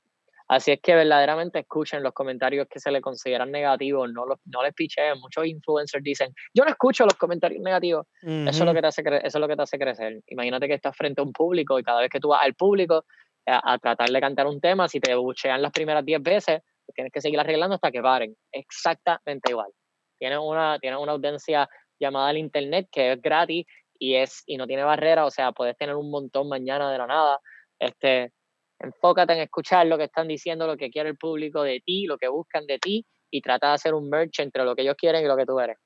Así 0.49 0.73
es 0.73 0.81
que 0.81 0.94
verdaderamente 0.94 1.59
escuchen 1.59 2.03
los 2.03 2.14
comentarios 2.14 2.66
que 2.68 2.81
se 2.81 2.90
le 2.90 3.03
consideran 3.03 3.51
negativos, 3.51 4.11
no, 4.11 4.25
los, 4.25 4.38
no 4.47 4.62
les 4.62 4.73
picheen. 4.73 5.21
Muchos 5.21 5.47
influencers 5.47 6.03
dicen, 6.03 6.33
yo 6.55 6.64
no 6.64 6.71
escucho 6.71 7.05
los 7.05 7.14
comentarios 7.14 7.62
negativos. 7.62 8.07
eso, 8.23 8.49
es 8.49 8.61
lo 8.61 8.73
que 8.73 8.81
te 8.81 8.87
hace 8.87 9.03
eso 9.03 9.21
es 9.23 9.35
lo 9.35 9.47
que 9.47 9.57
te 9.57 9.62
hace 9.62 9.79
crecer. 9.79 10.23
Imagínate 10.27 10.66
que 10.66 10.75
estás 10.75 10.97
frente 10.97 11.21
a 11.21 11.25
un 11.25 11.33
público 11.33 11.79
y 11.79 11.83
cada 11.83 12.01
vez 12.01 12.09
que 12.09 12.18
tú 12.18 12.29
vas 12.29 12.42
al 12.42 12.55
público 12.55 13.05
a, 13.49 13.79
tratar 13.79 14.11
de 14.11 14.21
cantar 14.21 14.47
un 14.47 14.61
tema, 14.61 14.89
si 14.89 15.01
te 15.01 15.15
buchean 15.15 15.63
las 15.63 15.73
primeras 15.73 16.05
10 16.05 16.23
veces, 16.23 16.61
pues 16.85 16.95
tienes 16.95 17.13
que 17.13 17.21
seguir 17.21 17.41
arreglando 17.41 17.75
hasta 17.75 17.91
que 17.91 18.01
paren. 18.01 18.37
Exactamente 18.53 19.51
igual. 19.51 19.71
Tienes 20.19 20.39
una, 20.43 20.79
tienes 20.79 21.01
una 21.01 21.13
audiencia 21.13 21.69
llamada 21.99 22.29
al 22.29 22.39
internet 22.39 22.89
que 22.91 23.13
es 23.13 23.23
gratis 23.23 23.67
y, 23.99 24.15
es, 24.15 24.43
y 24.47 24.57
no 24.57 24.67
tiene 24.67 24.85
barrera, 24.85 25.25
o 25.25 25.31
sea, 25.31 25.53
puedes 25.53 25.77
tener 25.77 25.97
un 25.97 26.11
montón 26.11 26.49
mañana 26.49 26.91
de 26.91 26.99
la 26.99 27.07
nada. 27.07 27.41
Este, 27.79 28.33
Enfócate 28.81 29.33
en 29.33 29.41
escuchar 29.41 29.87
lo 29.87 29.99
que 29.99 30.05
están 30.05 30.29
diciendo, 30.29 30.67
lo 30.67 30.77
que 30.77 30.91
quiere 30.91 31.09
el 31.09 31.17
público 31.17 31.63
de 31.63 31.81
ti, 31.81 32.07
lo 32.07 32.17
que 32.17 32.29
buscan 32.29 32.65
de 32.67 32.79
ti 32.79 33.05
y 33.31 33.41
trata 33.41 33.69
de 33.69 33.75
hacer 33.75 33.95
un 33.95 34.09
merch 34.09 34.39
entre 34.41 34.65
lo 34.65 34.77
que 34.77 34.83
ellos 34.83 34.95
quieren 34.97 35.25
y 35.25 35.27
lo 35.27 35.37
que 35.37 35.47
tú 35.47 35.59
eres. 35.59 35.77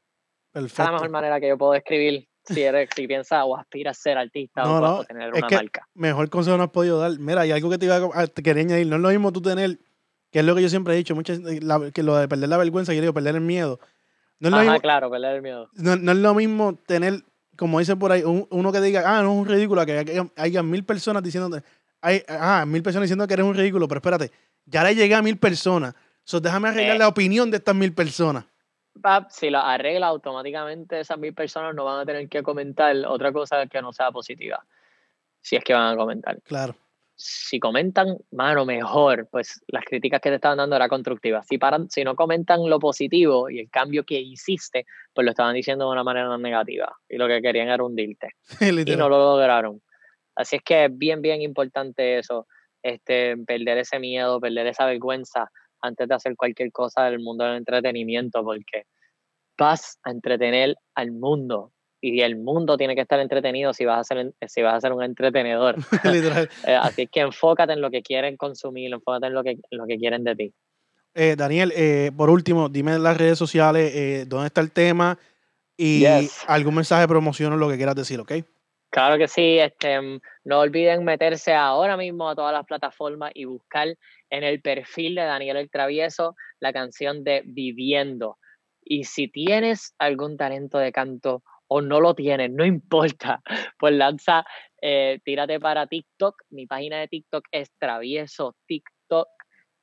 Perfecto. 0.53 0.83
Es 0.83 0.87
la 0.87 0.93
mejor 0.93 1.11
manera 1.11 1.41
que 1.41 1.49
yo 1.49 1.57
puedo 1.57 1.73
describir 1.73 2.29
si 2.45 2.63
eres, 2.63 2.89
si 2.95 3.07
piensas 3.07 3.43
o 3.45 3.57
aspiras 3.57 3.99
a 3.99 4.03
ser 4.03 4.19
artista 4.19 4.63
o, 4.65 5.05
tener 5.05 5.33
una 5.33 5.49
marca. 5.49 5.89
Mejor 5.95 6.29
consejo 6.31 6.57
no 6.57 6.65
has 6.65 6.71
podido 6.71 6.99
dar. 6.99 7.19
Mira, 7.19 7.43
hay 7.43 7.53
algo 7.53 7.71
que 7.71 7.79
te 7.79 7.87
iba 7.87 7.97
a, 8.15 8.27
te 8.27 8.43
quería 8.43 8.63
añadir. 8.63 8.87
No 8.87 8.97
es 8.97 9.03
lo 9.03 9.09
mismo 9.11 9.33
tú 9.33 9.41
tener, 9.41 9.79
que 10.31 10.41
es 10.41 10.45
lo 10.45 10.55
que 10.55 10.63
yo 10.63 10.69
siempre 10.69 10.95
he 10.95 10.97
dicho, 10.97 11.15
muchas, 11.15 11.41
que 11.93 12.03
lo 12.03 12.17
de 12.17 12.29
perder 12.29 12.49
la 12.49 12.57
vergüenza, 12.57 12.93
yo 12.93 13.01
digo 13.01 13.13
perder 13.13 13.37
el 13.37 13.41
miedo. 13.41 13.79
No 14.41 14.49
es 14.49 14.55
lo 14.55 14.61
mismo, 14.61 14.81
claro, 14.81 15.11
perder 15.11 15.37
el 15.37 15.43
miedo. 15.43 15.69
No, 15.75 15.97
no, 15.97 16.13
es 16.13 16.19
lo 16.19 16.35
mismo 16.35 16.75
tener, 16.87 17.23
como 17.57 17.79
dicen 17.79 17.99
por 17.99 18.11
ahí, 18.11 18.23
uno 18.25 18.73
que 18.73 18.81
diga, 18.81 19.03
ah, 19.07 19.23
no 19.23 19.33
es 19.33 19.39
un 19.39 19.47
ridículo, 19.47 19.87
que 19.87 19.99
haya, 19.99 20.27
haya 20.37 20.63
mil 20.63 20.85
personas 20.85 21.23
diciéndote, 21.23 21.65
hay, 22.01 22.25
ah, 22.29 22.65
mil 22.67 22.83
personas 22.83 23.05
diciendo 23.05 23.27
que 23.29 23.35
eres 23.35 23.47
un 23.47 23.55
ridículo, 23.55 23.87
pero 23.87 23.99
espérate, 23.99 24.33
ya 24.67 24.83
le 24.83 24.95
llegué 24.95 25.15
a 25.15 25.23
mil 25.23 25.39
personas. 25.39 25.95
So, 26.25 26.41
déjame 26.41 26.69
arreglar 26.69 26.97
Eh. 26.97 26.99
la 26.99 27.09
opinión 27.09 27.51
de 27.51 27.59
estas 27.59 27.75
mil 27.75 27.93
personas. 27.93 28.45
Pap, 29.01 29.31
si 29.31 29.51
lo 29.51 29.59
arregla 29.59 30.09
automáticamente 30.09 31.01
esas 31.01 31.19
mil 31.19 31.35
personas 31.35 31.75
no 31.75 31.85
van 31.85 32.01
a 32.01 32.07
tener 32.07 32.29
que 32.29 32.43
comentar 32.43 32.95
otra 33.07 33.33
cosa 33.33 33.67
que 33.67 33.81
no 33.81 33.93
sea 33.93 34.11
positiva. 34.11 34.65
Si 35.41 35.57
es 35.57 35.65
que 35.65 35.73
van 35.73 35.95
a 35.95 35.97
comentar. 35.97 36.41
Claro. 36.43 36.77
Si 37.15 37.61
comentan, 37.61 38.19
mano, 38.31 38.65
mejor, 38.65 39.29
pues 39.31 39.61
las 39.69 39.85
críticas 39.85 40.21
que 40.21 40.31
te 40.31 40.37
estaban 40.37 40.59
dando 40.59 40.77
eran 40.77 40.89
constructivas. 40.89 41.47
Si, 41.47 41.59
paran, 41.59 41.89
si 41.91 42.05
no 42.05 42.17
comentan 42.17 42.69
lo 42.69 42.79
positivo 42.79 43.49
y 43.49 43.61
el 43.61 43.71
cambio 43.71 44.05
que 44.05 44.21
hiciste, 44.21 44.87
pues 45.15 45.25
lo 45.25 45.31
estaban 45.31 45.55
diciendo 45.55 45.87
de 45.87 45.93
una 45.93 46.05
manera 46.05 46.37
negativa. 46.39 46.97
Y 47.09 47.17
lo 47.17 47.29
que 47.29 47.41
querían 47.41 47.69
era 47.69 47.83
hundirte. 47.83 48.31
y 48.61 48.97
no 48.97 49.09
lo 49.09 49.19
lograron. 49.19 49.81
Así 50.35 50.57
es 50.57 50.63
que 50.63 50.87
es 50.87 50.99
bien, 50.99 51.23
bien 51.23 51.43
importante 51.43 52.19
eso, 52.19 52.47
este, 52.83 53.37
perder 53.37 53.79
ese 53.79 53.99
miedo, 53.99 54.41
perder 54.41 54.67
esa 54.67 54.87
vergüenza 54.87 55.51
antes 55.83 56.09
de 56.09 56.15
hacer 56.15 56.37
cualquier 56.37 56.73
cosa 56.73 57.05
del 57.05 57.21
mundo 57.21 57.45
del 57.45 57.57
entretenimiento, 57.57 58.43
porque 58.43 58.85
vas 59.59 59.99
a 60.05 60.11
entretener 60.11 60.77
al 60.95 61.13
mundo 61.13 61.73
y 62.01 62.21
el 62.21 62.37
mundo 62.37 62.77
tiene 62.77 62.97
que 62.97 63.03
estar 63.03 63.21
entretenido 63.21 63.73
si 63.73 63.85
vas 63.85 64.01
a 64.01 64.05
ser, 64.05 64.35
si 64.49 64.61
vas 64.61 64.75
a 64.75 64.81
ser 64.81 64.93
un 64.93 65.03
entretenedor. 65.03 65.77
Literal. 66.05 66.49
Eh, 66.67 66.75
así 66.75 67.07
que 67.07 67.21
enfócate 67.21 67.73
en 67.73 67.81
lo 67.81 67.91
que 67.91 68.03
quieren 68.03 68.37
consumir, 68.37 68.93
enfócate 68.93 69.27
en 69.27 69.35
lo 69.35 69.43
que, 69.43 69.51
en 69.51 69.79
lo 69.79 69.87
que 69.87 69.99
quieren 69.99 70.25
de 70.25 70.37
ti. 70.37 70.55
Eh, 71.15 71.37
Daniel, 71.37 71.73
eh, 71.77 72.11
por 72.17 72.31
último, 72.31 72.69
dime 72.69 72.95
en 72.95 73.03
las 73.03 73.17
redes 73.17 73.39
sociales 73.39 73.93
eh, 73.95 74.25
dónde 74.27 74.47
está 74.47 74.61
el 74.61 74.73
tema 74.73 75.19
y 75.77 76.01
Yes. 76.01 76.45
algún 76.47 76.75
mensaje 76.75 77.03
de 77.03 77.09
promoción 77.09 77.53
o 77.53 77.57
lo 77.57 77.69
que 77.69 77.77
quieras 77.77 77.95
decir, 77.95 78.19
¿ok? 78.21 78.33
Claro 78.91 79.17
que 79.17 79.29
sí, 79.29 79.59
este, 79.59 80.01
mm, 80.01 80.21
no 80.45 80.61
olviden 80.61 81.05
meterse 81.05 81.55
ahora 81.55 81.97
mismo 81.97 82.29
a 82.29 82.35
todas 82.35 82.53
las 82.53 82.67
plataformas 82.67 83.33
y 83.35 83.45
buscar 83.45 83.97
en 84.33 84.45
el 84.45 84.63
perfil 84.63 85.15
de 85.15 85.23
Daniel 85.23 85.59
el 85.59 85.71
Travieso 85.71 86.35
la 86.59 86.73
canción 86.73 87.23
de 87.23 87.43
Viviendo. 87.45 88.39
Y 88.83 89.05
si 89.05 89.29
tienes 89.29 89.95
algún 89.99 90.39
talento 90.39 90.79
de 90.79 90.91
canto 90.91 91.43
o 91.69 91.83
no 91.83 92.01
lo 92.01 92.15
tienes, 92.15 92.51
no 92.51 92.65
importa, 92.65 93.43
pues 93.79 93.95
lanza, 93.95 94.45
eh, 94.81 95.21
tírate 95.23 95.61
para 95.61 95.87
TikTok. 95.87 96.35
Mi 96.51 96.67
página 96.67 96.99
de 96.99 97.09
TikTok 97.09 97.45
es 97.53 97.71
Travieso 97.79 98.57
TikTok 98.67 99.29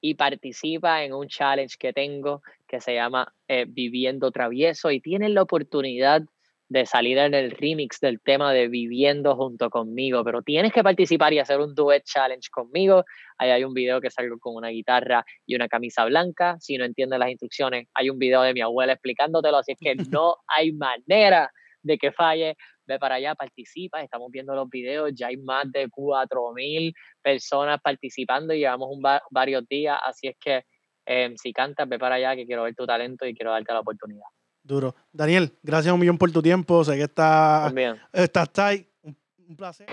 y 0.02 0.16
participa 0.16 1.04
en 1.04 1.14
un 1.14 1.28
challenge 1.28 1.76
que 1.78 1.94
tengo 1.94 2.42
que 2.68 2.82
se 2.82 2.96
llama 2.96 3.32
eh, 3.48 3.66
Viviendo 3.68 4.32
Travieso 4.32 4.90
y 4.90 5.00
tienes 5.00 5.30
la 5.30 5.44
oportunidad 5.44 6.24
de 6.69 6.86
salir 6.86 7.17
en 7.17 7.34
el 7.34 7.49
remix 7.51 7.99
del 7.99 8.21
tema 8.21 8.53
de 8.53 8.67
Viviendo 8.67 9.36
junto 9.36 9.71
conmigo, 9.71 10.23
pero 10.23 10.43
tienes 10.43 10.71
que 10.71 10.84
participar 10.84 11.34
y 11.34 11.39
hacer 11.39 11.60
un 11.60 11.73
duet 11.73 12.03
challenge 12.05 12.49
conmigo. 12.51 13.03
Ahí 13.39 13.49
hay 13.49 13.63
un 13.63 13.73
video 13.73 13.99
que 13.99 14.12
salgo 14.12 14.38
con 14.39 14.55
una 14.55 14.69
guitarra 14.69 15.25
y 15.47 15.55
una 15.55 15.67
camisa 15.67 16.05
blanca. 16.05 16.58
Si 16.60 16.77
no 16.77 16.86
entiendes 16.86 17.17
las 17.19 17.29
instrucciones, 17.29 17.88
hay 17.95 18.12
un 18.12 18.19
video 18.19 18.43
de 18.43 18.53
mi 18.53 18.62
abuela 18.62 18.93
explicándotelo, 18.93 19.58
así 19.58 19.71
es 19.73 19.79
que 19.79 19.95
no 20.15 20.36
hay 20.47 20.71
manera 20.71 21.51
de 21.82 21.97
que 21.97 22.12
falle. 22.12 22.55
Ve 22.86 22.97
para 22.99 23.15
allá, 23.15 23.36
participa, 23.36 24.01
estamos 24.01 24.29
viendo 24.32 24.53
los 24.55 24.69
videos, 24.69 25.12
ya 25.13 25.27
hay 25.27 25.38
más 25.38 25.71
de 25.71 25.89
4.000 25.89 26.93
personas 27.21 27.79
participando 27.82 28.53
y 28.53 28.60
llevamos 28.60 28.89
un 28.91 29.01
va- 29.03 29.21
varios 29.32 29.67
días, 29.67 29.99
así 30.03 30.27
es 30.27 30.36
que 30.39 30.63
eh, 31.05 31.34
si 31.36 31.51
cantas, 31.53 31.88
ve 31.89 31.97
para 31.97 32.15
allá 32.15 32.36
que 32.36 32.45
quiero 32.45 32.63
ver 32.63 32.75
tu 32.75 32.86
talento 32.86 33.25
y 33.25 33.34
quiero 33.34 33.51
darte 33.51 33.73
la 33.73 33.79
oportunidad. 33.79 34.25
Duro. 34.69 34.95
Daniel, 35.12 35.51
gracias 35.63 35.91
un 35.91 35.99
millón 35.99 36.19
por 36.19 36.32
tu 36.32 36.43
tiempo. 36.43 36.84
Sé 36.86 36.95
que 36.95 37.03
está, 37.03 37.63
También. 37.65 37.99
estás 38.13 38.51
tight. 38.51 38.88
Un, 39.01 39.17
un 39.47 39.55
placer. 39.55 39.88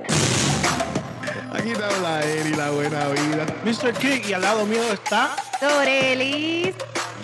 Aquí 1.50 1.72
te 1.72 1.82
habla 1.82 2.22
él 2.22 2.52
y 2.52 2.54
la 2.54 2.70
buena 2.70 3.08
vida. 3.08 3.46
Mr. 3.64 3.94
King, 3.94 4.20
y 4.28 4.32
al 4.34 4.42
lado 4.42 4.66
mío 4.66 4.82
está. 4.92 5.34
Dorelis. 5.62 6.74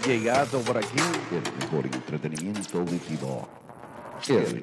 Llegado 0.07 0.61
por 0.61 0.79
aquí, 0.79 0.97
el 1.31 1.65
mejor 1.65 1.85
entretenimiento. 1.95 2.85
El 4.29 4.61